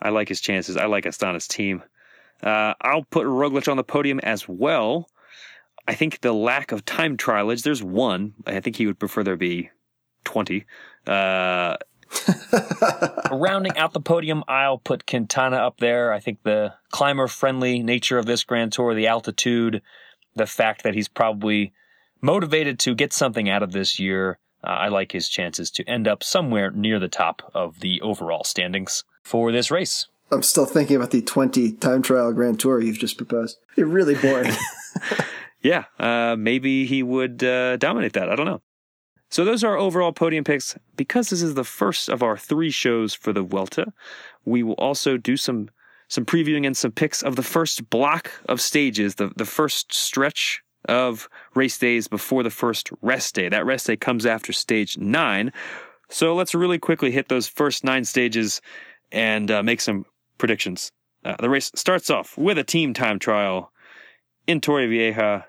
I 0.00 0.08
like 0.08 0.30
his 0.30 0.40
chances. 0.40 0.78
I 0.78 0.86
like 0.86 1.04
Astana's 1.04 1.46
team. 1.46 1.82
Uh, 2.42 2.72
I'll 2.80 3.04
put 3.04 3.26
Roglic 3.26 3.70
on 3.70 3.76
the 3.76 3.84
podium 3.84 4.20
as 4.20 4.48
well. 4.48 5.08
I 5.88 5.94
think 5.94 6.20
the 6.20 6.32
lack 6.32 6.72
of 6.72 6.84
time 6.84 7.16
trialage, 7.16 7.62
there's 7.62 7.82
one. 7.82 8.34
I 8.46 8.60
think 8.60 8.76
he 8.76 8.86
would 8.86 8.98
prefer 8.98 9.22
there 9.22 9.36
be 9.36 9.70
20. 10.24 10.64
Uh, 11.06 11.76
Rounding 13.30 13.76
out 13.76 13.92
the 13.92 14.00
podium, 14.00 14.44
I'll 14.48 14.78
put 14.78 15.06
Quintana 15.06 15.56
up 15.56 15.78
there. 15.78 16.12
I 16.12 16.20
think 16.20 16.42
the 16.42 16.74
climber 16.90 17.26
friendly 17.28 17.82
nature 17.82 18.18
of 18.18 18.26
this 18.26 18.44
Grand 18.44 18.72
Tour, 18.72 18.94
the 18.94 19.06
altitude, 19.06 19.82
the 20.34 20.46
fact 20.46 20.82
that 20.82 20.94
he's 20.94 21.08
probably 21.08 21.72
motivated 22.20 22.78
to 22.80 22.94
get 22.94 23.12
something 23.12 23.48
out 23.48 23.62
of 23.62 23.72
this 23.72 23.98
year, 23.98 24.38
uh, 24.64 24.70
I 24.70 24.88
like 24.88 25.12
his 25.12 25.28
chances 25.28 25.70
to 25.72 25.84
end 25.84 26.08
up 26.08 26.24
somewhere 26.24 26.70
near 26.70 26.98
the 26.98 27.08
top 27.08 27.50
of 27.54 27.80
the 27.80 28.00
overall 28.00 28.44
standings 28.44 29.04
for 29.22 29.52
this 29.52 29.70
race. 29.70 30.06
I'm 30.30 30.42
still 30.42 30.66
thinking 30.66 30.96
about 30.96 31.12
the 31.12 31.22
20 31.22 31.72
time 31.72 32.02
trial 32.02 32.32
Grand 32.32 32.58
Tour 32.58 32.80
you've 32.80 32.98
just 32.98 33.16
proposed. 33.16 33.58
You're 33.76 33.86
really 33.86 34.16
boring. 34.16 34.52
yeah, 35.66 35.84
uh, 35.98 36.36
maybe 36.38 36.86
he 36.86 37.02
would 37.02 37.42
uh, 37.42 37.76
dominate 37.76 38.12
that. 38.12 38.30
I 38.30 38.36
don't 38.36 38.46
know. 38.46 38.62
So 39.30 39.44
those 39.44 39.64
are 39.64 39.72
our 39.72 39.78
overall 39.78 40.12
podium 40.12 40.44
picks. 40.44 40.78
Because 40.96 41.30
this 41.30 41.42
is 41.42 41.54
the 41.54 41.64
first 41.64 42.08
of 42.08 42.22
our 42.22 42.36
three 42.36 42.70
shows 42.70 43.14
for 43.14 43.32
the 43.32 43.42
Vuelta, 43.42 43.92
we 44.44 44.62
will 44.62 44.74
also 44.74 45.16
do 45.16 45.36
some 45.36 45.68
some 46.08 46.24
previewing 46.24 46.64
and 46.64 46.76
some 46.76 46.92
picks 46.92 47.20
of 47.20 47.34
the 47.34 47.42
first 47.42 47.90
block 47.90 48.30
of 48.48 48.60
stages, 48.60 49.16
the, 49.16 49.32
the 49.34 49.44
first 49.44 49.92
stretch 49.92 50.62
of 50.88 51.28
race 51.56 51.78
days 51.78 52.06
before 52.06 52.44
the 52.44 52.50
first 52.50 52.90
rest 53.02 53.34
day. 53.34 53.48
That 53.48 53.66
rest 53.66 53.88
day 53.88 53.96
comes 53.96 54.24
after 54.24 54.52
stage 54.52 54.96
nine. 54.98 55.52
So 56.08 56.32
let's 56.36 56.54
really 56.54 56.78
quickly 56.78 57.10
hit 57.10 57.28
those 57.28 57.48
first 57.48 57.82
nine 57.82 58.04
stages 58.04 58.60
and 59.10 59.50
uh, 59.50 59.64
make 59.64 59.80
some 59.80 60.06
predictions. 60.38 60.92
Uh, 61.24 61.34
the 61.40 61.50
race 61.50 61.72
starts 61.74 62.08
off 62.08 62.38
with 62.38 62.56
a 62.56 62.62
team 62.62 62.94
time 62.94 63.18
trial 63.18 63.72
in 64.46 64.60
Torrevieja. 64.60 65.44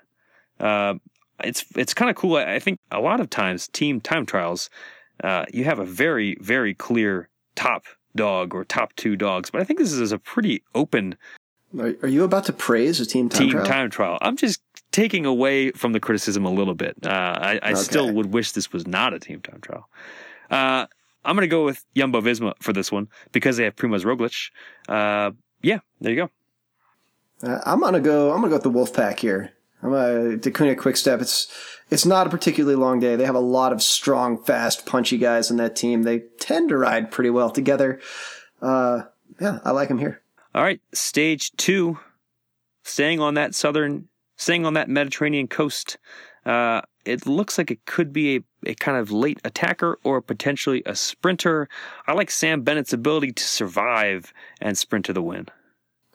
Uh, 0.60 0.94
it's 1.44 1.64
it's 1.76 1.94
kind 1.94 2.10
of 2.10 2.16
cool. 2.16 2.36
I 2.36 2.58
think 2.58 2.78
a 2.90 3.00
lot 3.00 3.20
of 3.20 3.30
times 3.30 3.68
team 3.68 4.00
time 4.00 4.26
trials, 4.26 4.70
uh, 5.22 5.44
you 5.52 5.64
have 5.64 5.78
a 5.78 5.84
very 5.84 6.36
very 6.40 6.74
clear 6.74 7.28
top 7.54 7.84
dog 8.16 8.54
or 8.54 8.64
top 8.64 8.94
two 8.96 9.16
dogs, 9.16 9.50
but 9.50 9.60
I 9.60 9.64
think 9.64 9.78
this 9.78 9.92
is 9.92 10.12
a 10.12 10.18
pretty 10.18 10.62
open. 10.74 11.16
Are, 11.78 11.94
are 12.02 12.08
you 12.08 12.24
about 12.24 12.44
to 12.46 12.52
praise 12.52 12.98
a 13.00 13.06
team 13.06 13.28
time 13.28 13.38
trial? 13.38 13.48
team 13.48 13.52
trial? 13.52 13.64
time 13.66 13.90
trial? 13.90 14.18
I'm 14.22 14.36
just 14.36 14.62
taking 14.90 15.26
away 15.26 15.70
from 15.72 15.92
the 15.92 16.00
criticism 16.00 16.44
a 16.44 16.50
little 16.50 16.74
bit. 16.74 16.96
Uh, 17.04 17.08
I, 17.08 17.60
I 17.62 17.72
okay. 17.72 17.74
still 17.74 18.12
would 18.12 18.32
wish 18.32 18.52
this 18.52 18.72
was 18.72 18.86
not 18.86 19.12
a 19.12 19.18
team 19.18 19.40
time 19.40 19.60
trial. 19.60 19.88
Uh, 20.50 20.86
I'm 21.24 21.36
going 21.36 21.42
to 21.42 21.46
go 21.46 21.64
with 21.64 21.84
Jumbo 21.94 22.22
Visma 22.22 22.54
for 22.60 22.72
this 22.72 22.90
one 22.90 23.08
because 23.32 23.58
they 23.58 23.64
have 23.64 23.76
Primoz 23.76 24.04
Roglic. 24.04 24.50
Uh, 24.88 25.32
yeah, 25.62 25.80
there 26.00 26.12
you 26.12 26.16
go. 26.16 26.30
Uh, 27.42 27.60
I'm 27.64 27.80
gonna 27.80 28.00
go. 28.00 28.32
I'm 28.32 28.40
gonna 28.40 28.48
go 28.48 28.54
with 28.54 28.62
the 28.64 28.70
Wolfpack 28.70 29.20
here. 29.20 29.52
I'm 29.82 29.92
a 29.92 30.36
Deceuninck 30.36 30.78
Quick 30.78 30.96
Step. 30.96 31.20
It's 31.20 31.46
it's 31.90 32.04
not 32.04 32.26
a 32.26 32.30
particularly 32.30 32.76
long 32.76 33.00
day. 33.00 33.16
They 33.16 33.24
have 33.24 33.34
a 33.34 33.40
lot 33.40 33.72
of 33.72 33.82
strong, 33.82 34.42
fast, 34.42 34.84
punchy 34.84 35.16
guys 35.16 35.50
in 35.50 35.56
that 35.56 35.76
team. 35.76 36.02
They 36.02 36.20
tend 36.40 36.68
to 36.68 36.76
ride 36.76 37.10
pretty 37.10 37.30
well 37.30 37.50
together. 37.50 38.00
Uh, 38.60 39.02
yeah, 39.40 39.60
I 39.64 39.70
like 39.70 39.88
them 39.88 39.98
here. 39.98 40.20
All 40.54 40.62
right, 40.62 40.80
stage 40.92 41.52
two, 41.56 41.98
staying 42.82 43.20
on 43.20 43.34
that 43.34 43.54
southern, 43.54 44.08
staying 44.36 44.66
on 44.66 44.74
that 44.74 44.88
Mediterranean 44.88 45.46
coast. 45.46 45.98
Uh, 46.44 46.82
it 47.04 47.26
looks 47.26 47.58
like 47.58 47.70
it 47.70 47.84
could 47.86 48.12
be 48.12 48.36
a, 48.36 48.70
a 48.70 48.74
kind 48.74 48.98
of 48.98 49.10
late 49.10 49.40
attacker 49.44 49.98
or 50.02 50.20
potentially 50.20 50.82
a 50.86 50.96
sprinter. 50.96 51.68
I 52.06 52.12
like 52.12 52.30
Sam 52.30 52.62
Bennett's 52.62 52.92
ability 52.92 53.32
to 53.32 53.44
survive 53.44 54.32
and 54.60 54.76
sprint 54.76 55.04
to 55.06 55.12
the 55.12 55.22
win. 55.22 55.46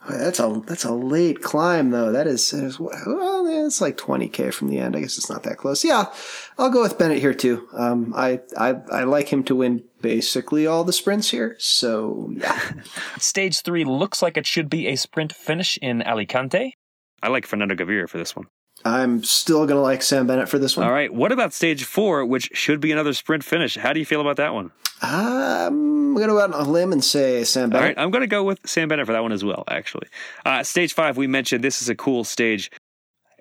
That's 0.10 0.40
a 0.40 0.62
that's 0.66 0.84
a 0.84 0.94
late 0.94 1.42
climb 1.42 1.92
though. 1.92 2.12
That 2.12 2.28
is, 2.28 2.52
is 2.52 2.80
well, 2.80 3.46
it's 3.48 3.80
like 3.80 3.96
twenty 3.96 4.28
k 4.28 4.52
from 4.52 4.68
the 4.68 4.80
end. 4.80 4.96
I 4.96 5.00
guess 5.00 5.18
it's 5.18 5.30
not 5.30 5.44
that 5.44 5.58
close. 5.58 5.84
Yeah, 5.84 6.12
I'll 6.58 6.70
go 6.70 6.82
with 6.82 6.98
Bennett 6.98 7.20
here 7.20 7.34
too. 7.34 7.68
Um, 7.74 8.14
I 8.16 8.42
I 8.58 8.76
I 8.92 9.04
like 9.04 9.30
him 9.30 9.44
to 9.46 9.56
win 9.56 9.84
basically 10.02 10.68
all 10.68 10.84
the 10.84 10.94
sprints 10.94 11.30
here. 11.30 11.56
So 11.60 12.34
yeah. 12.36 12.60
Stage 13.18 13.62
three 13.62 13.86
looks 13.86 14.22
like 14.22 14.36
it 14.36 14.46
should 14.46 14.70
be 14.70 14.88
a 14.88 14.98
sprint 14.98 15.34
finish 15.34 15.78
in 15.82 16.02
Alicante. 16.02 16.74
I 17.22 17.30
like 17.30 17.46
Fernando 17.46 17.76
Gaviria 17.76 18.10
for 18.10 18.18
this 18.18 18.36
one. 18.36 18.48
I'm 18.86 19.24
still 19.24 19.66
gonna 19.66 19.82
like 19.82 20.02
Sam 20.02 20.28
Bennett 20.28 20.50
for 20.50 20.60
this 20.60 20.76
one. 20.76 20.86
All 20.86 20.92
right. 20.92 21.14
What 21.14 21.32
about 21.32 21.54
stage 21.54 21.84
four, 21.84 22.26
which 22.26 22.50
should 22.54 22.80
be 22.80 22.92
another 22.92 23.14
sprint 23.14 23.44
finish? 23.44 23.76
How 23.76 23.94
do 23.94 24.00
you 24.00 24.06
feel 24.06 24.22
about 24.22 24.38
that 24.38 24.54
one? 24.54 24.72
I'm 25.04 26.14
going 26.14 26.28
to 26.28 26.34
go 26.34 26.40
out 26.40 26.54
on 26.54 26.66
a 26.66 26.70
limb 26.70 26.94
and 26.94 27.04
say 27.04 27.44
Sam 27.44 27.70
Bennett. 27.70 27.82
All 27.82 27.88
right, 27.88 28.00
I'm 28.00 28.10
going 28.10 28.22
to 28.22 28.28
go 28.28 28.44
with 28.44 28.60
Sam 28.66 28.88
Bennett 28.88 29.06
for 29.06 29.12
that 29.12 29.22
one 29.22 29.34
as 29.34 29.44
well, 29.44 29.66
actually. 29.68 30.08
Uh, 30.46 30.64
stage 30.64 30.94
five, 30.94 31.18
we 31.18 31.28
mentioned 31.28 31.64
this 31.64 31.82
is 31.82 31.90
a 31.90 31.96
cool 31.96 32.24
stage. 32.24 32.72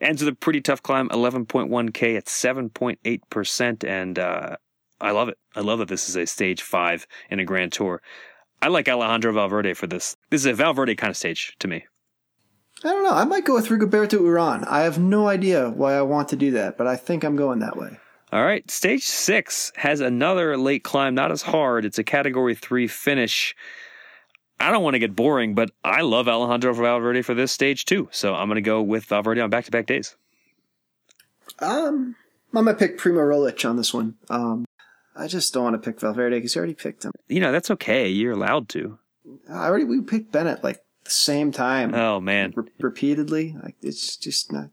Ends 0.01 0.25
with 0.25 0.35
a 0.35 0.37
pretty 0.37 0.61
tough 0.61 0.83
climb, 0.83 1.09
11.1K 1.11 2.17
at 2.17 2.25
7.8%. 2.25 3.85
And 3.85 4.19
uh, 4.19 4.57
I 5.01 5.13
love 5.13 5.29
it. 5.29 5.39
I 5.55 5.61
love 5.61 5.79
that 5.79 5.89
this 5.89 6.09
is 6.09 6.17
a 6.17 6.27
stage 6.27 6.63
five 6.63 7.07
in 7.31 7.39
a 7.39 7.45
grand 7.45 7.73
tour. 7.73 8.03
I 8.61 8.69
like 8.69 8.89
Alejandro 8.89 9.33
Valverde 9.33 9.75
for 9.75 9.87
this. 9.87 10.17
This 10.31 10.41
is 10.41 10.47
a 10.47 10.55
Valverde 10.55 10.97
kind 10.97 11.11
of 11.11 11.17
stage 11.17 11.55
to 11.61 11.69
me. 11.69 11.85
I 12.85 12.89
don't 12.89 13.05
know. 13.05 13.15
I 13.15 13.25
might 13.25 13.45
go 13.45 13.55
with 13.55 13.69
Rigoberto 13.69 14.19
Uran. 14.19 14.67
I 14.67 14.83
have 14.83 14.99
no 14.99 15.29
idea 15.29 15.71
why 15.71 15.95
I 15.95 16.03
want 16.03 16.29
to 16.31 16.37
do 16.37 16.51
that, 16.53 16.77
but 16.77 16.87
I 16.87 16.97
think 16.97 17.23
I'm 17.23 17.37
going 17.37 17.61
that 17.61 17.77
way. 17.77 17.99
All 18.33 18.45
right, 18.45 18.69
stage 18.71 19.05
six 19.05 19.73
has 19.77 20.01
another 20.01 20.57
late 20.57 20.83
climb, 20.83 21.15
not 21.15 21.31
as 21.31 21.43
hard. 21.43 21.85
It's 21.85 21.99
a 21.99 22.05
category 22.05 22.55
three 22.55 22.87
finish. 22.87 23.55
I 24.59 24.71
don't 24.71 24.83
want 24.83 24.95
to 24.95 25.01
get 25.01 25.15
boring, 25.15 25.55
but 25.55 25.71
I 25.85 26.01
love 26.01 26.29
Alejandro 26.29 26.73
Valverde 26.73 27.23
for 27.23 27.35
this 27.35 27.53
stage 27.53 27.85
too. 27.85 28.09
So 28.11 28.35
I'm 28.35 28.49
going 28.49 28.57
to 28.57 28.63
go 28.63 28.81
with 28.81 29.05
Valverde 29.05 29.41
on 29.41 29.51
back 29.51 29.67
to 29.67 29.71
back 29.71 29.87
days. 29.87 30.17
Um, 31.59 32.17
I'm 32.55 32.65
going 32.65 32.75
to 32.75 32.79
pick 32.79 32.97
Primo 32.97 33.21
Roglic 33.21 33.69
on 33.69 33.77
this 33.77 33.93
one. 33.93 34.15
Um, 34.31 34.65
I 35.15 35.27
just 35.27 35.53
don't 35.53 35.65
want 35.65 35.75
to 35.75 35.91
pick 35.91 36.01
Valverde 36.01 36.37
because 36.37 36.55
you 36.55 36.61
already 36.61 36.75
picked 36.75 37.05
him. 37.05 37.13
You 37.29 37.41
know, 37.41 37.53
that's 37.53 37.71
okay. 37.73 38.09
You're 38.09 38.33
allowed 38.33 38.69
to. 38.71 38.99
I 39.51 39.67
already, 39.67 39.85
we 39.85 40.01
picked 40.01 40.33
Bennett 40.33 40.65
like 40.65 40.83
the 41.05 41.11
same 41.11 41.53
time. 41.53 41.95
Oh, 41.95 42.21
man. 42.21 42.53
Re- 42.55 42.65
repeatedly. 42.81 43.57
Like, 43.63 43.77
it's 43.83 44.17
just 44.17 44.53
not, 44.53 44.71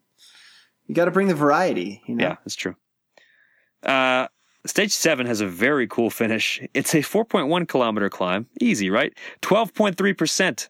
you 0.87 0.95
got 0.95 1.05
to 1.05 1.11
bring 1.11 1.27
the 1.27 1.35
variety, 1.35 2.01
you 2.05 2.15
know? 2.15 2.23
Yeah, 2.23 2.35
that's 2.43 2.55
true. 2.55 2.75
Uh, 3.83 4.27
stage 4.65 4.91
seven 4.91 5.25
has 5.25 5.41
a 5.41 5.47
very 5.47 5.87
cool 5.87 6.09
finish. 6.09 6.61
It's 6.73 6.93
a 6.93 6.99
4.1 6.99 7.67
kilometer 7.67 8.09
climb. 8.09 8.47
Easy, 8.59 8.89
right? 8.89 9.13
12.3%. 9.41 10.67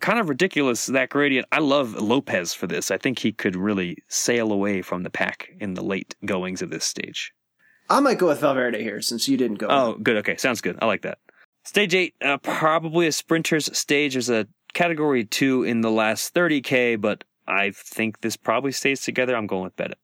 Kind 0.00 0.20
of 0.20 0.28
ridiculous, 0.28 0.86
that 0.86 1.10
gradient. 1.10 1.46
I 1.50 1.58
love 1.58 1.94
Lopez 1.94 2.54
for 2.54 2.66
this. 2.68 2.90
I 2.90 2.96
think 2.96 3.18
he 3.18 3.32
could 3.32 3.56
really 3.56 3.96
sail 4.08 4.52
away 4.52 4.82
from 4.82 5.02
the 5.02 5.10
pack 5.10 5.50
in 5.58 5.74
the 5.74 5.82
late 5.82 6.14
goings 6.24 6.62
of 6.62 6.70
this 6.70 6.84
stage. 6.84 7.32
I 7.88 7.98
might 7.98 8.18
go 8.18 8.28
with 8.28 8.40
Valverde 8.40 8.80
here 8.80 9.02
since 9.02 9.28
you 9.28 9.36
didn't 9.36 9.58
go. 9.58 9.66
Oh, 9.68 9.96
good. 10.00 10.16
Okay. 10.18 10.36
Sounds 10.36 10.60
good. 10.60 10.78
I 10.80 10.86
like 10.86 11.02
that. 11.02 11.18
Stage 11.64 11.94
eight, 11.94 12.14
uh, 12.24 12.38
probably 12.38 13.06
a 13.06 13.12
sprinter's 13.12 13.76
stage. 13.76 14.14
There's 14.14 14.30
a 14.30 14.46
category 14.72 15.24
two 15.24 15.62
in 15.62 15.80
the 15.80 15.90
last 15.90 16.34
30K, 16.34 17.00
but 17.00 17.24
I 17.46 17.70
think 17.70 18.20
this 18.20 18.36
probably 18.36 18.72
stays 18.72 19.02
together. 19.02 19.36
I'm 19.36 19.46
going 19.46 19.64
with 19.64 19.76
Bennett. 19.76 19.98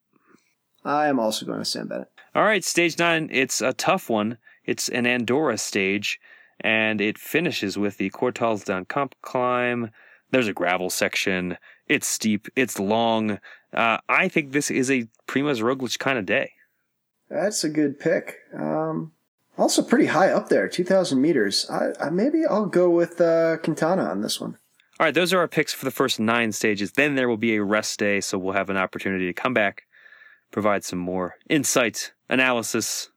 I 0.84 1.08
am 1.08 1.18
also 1.18 1.46
going 1.46 1.58
with 1.58 1.68
Sam 1.68 1.88
Bennett. 1.88 2.10
All 2.34 2.44
right, 2.44 2.64
stage 2.64 2.98
nine. 2.98 3.28
It's 3.32 3.60
a 3.60 3.72
tough 3.72 4.10
one. 4.10 4.38
It's 4.64 4.88
an 4.88 5.06
Andorra 5.06 5.58
stage, 5.58 6.20
and 6.60 7.00
it 7.00 7.18
finishes 7.18 7.78
with 7.78 7.98
the 7.98 8.10
Cortals 8.10 8.64
d'Encamp 8.64 9.12
climb. 9.22 9.90
There's 10.30 10.48
a 10.48 10.52
gravel 10.52 10.90
section. 10.90 11.56
It's 11.88 12.06
steep. 12.06 12.48
It's 12.56 12.78
long. 12.78 13.38
Uh, 13.72 13.98
I 14.08 14.28
think 14.28 14.52
this 14.52 14.70
is 14.70 14.90
a 14.90 15.08
Primoz 15.28 15.62
Roglic 15.62 15.98
kind 15.98 16.18
of 16.18 16.26
day. 16.26 16.52
That's 17.28 17.64
a 17.64 17.68
good 17.68 17.98
pick. 17.98 18.38
Um, 18.54 19.12
also 19.58 19.82
pretty 19.82 20.06
high 20.06 20.30
up 20.30 20.48
there, 20.48 20.68
2,000 20.68 21.20
meters. 21.20 21.68
I, 21.70 22.06
I, 22.06 22.10
maybe 22.10 22.44
I'll 22.44 22.66
go 22.66 22.90
with 22.90 23.20
uh, 23.20 23.58
Quintana 23.58 24.04
on 24.04 24.20
this 24.20 24.40
one. 24.40 24.58
All 24.98 25.06
right, 25.06 25.14
those 25.14 25.32
are 25.32 25.40
our 25.40 25.48
picks 25.48 25.74
for 25.74 25.84
the 25.84 25.90
first 25.90 26.18
nine 26.18 26.52
stages. 26.52 26.92
Then 26.92 27.16
there 27.16 27.28
will 27.28 27.36
be 27.36 27.56
a 27.56 27.62
rest 27.62 27.98
day, 27.98 28.20
so 28.20 28.38
we'll 28.38 28.54
have 28.54 28.70
an 28.70 28.76
opportunity 28.76 29.26
to 29.26 29.32
come 29.34 29.52
back 29.52 29.82
provide 30.50 30.84
some 30.84 30.98
more 30.98 31.34
insight, 31.48 32.12
analysis, 32.28 33.10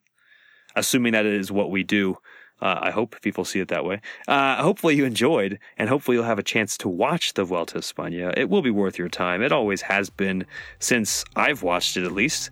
assuming 0.76 1.14
that 1.14 1.26
it 1.26 1.34
is 1.34 1.52
what 1.52 1.72
we 1.72 1.84
do. 1.84 2.18
Uh, 2.62 2.78
I 2.82 2.92
hope 2.92 3.22
people 3.22 3.46
see 3.46 3.62
it 3.62 3.70
that 3.70 3.86
way. 3.86 4.02
Uh, 4.28 4.62
hopefully 4.62 4.96
you 4.96 5.06
enjoyed, 5.06 5.60
and 5.78 5.88
hopefully 5.88 6.18
you'll 6.18 6.26
have 6.26 6.40
a 6.40 6.44
chance 6.44 6.78
to 6.80 6.90
watch 6.90 7.34
the 7.34 7.46
Vuelta 7.46 7.78
a 7.78 7.82
España. 7.82 8.38
It 8.38 8.50
will 8.50 8.62
be 8.62 8.72
worth 8.72 8.98
your 8.98 9.08
time. 9.08 9.42
It 9.42 9.54
always 9.54 9.82
has 9.84 10.10
been 10.10 10.46
since 10.80 11.24
I've 11.38 11.64
watched 11.64 11.96
it, 11.96 12.04
at 12.04 12.12
least. 12.12 12.50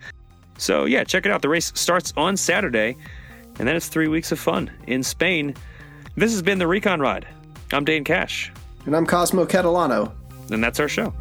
So 0.58 0.86
yeah, 0.86 1.04
check 1.04 1.26
it 1.26 1.32
out. 1.32 1.42
The 1.42 1.50
race 1.50 1.74
starts 1.76 2.14
on 2.16 2.38
Saturday, 2.38 2.96
and 3.60 3.68
then 3.68 3.76
it's 3.76 3.88
three 3.88 4.08
weeks 4.08 4.32
of 4.32 4.40
fun 4.40 4.72
in 4.88 5.04
Spain. 5.04 5.56
This 6.16 6.32
has 6.32 6.42
been 6.42 6.60
the 6.60 6.68
Recon 6.68 7.00
Ride. 7.00 7.28
I'm 7.72 7.86
Dane 7.86 8.04
Cash. 8.04 8.52
And 8.86 8.96
I'm 8.96 9.06
Cosmo 9.06 9.46
Catalano. 9.46 10.12
and 10.52 10.64
that's 10.64 10.80
our 10.80 10.88
show. 10.88 11.14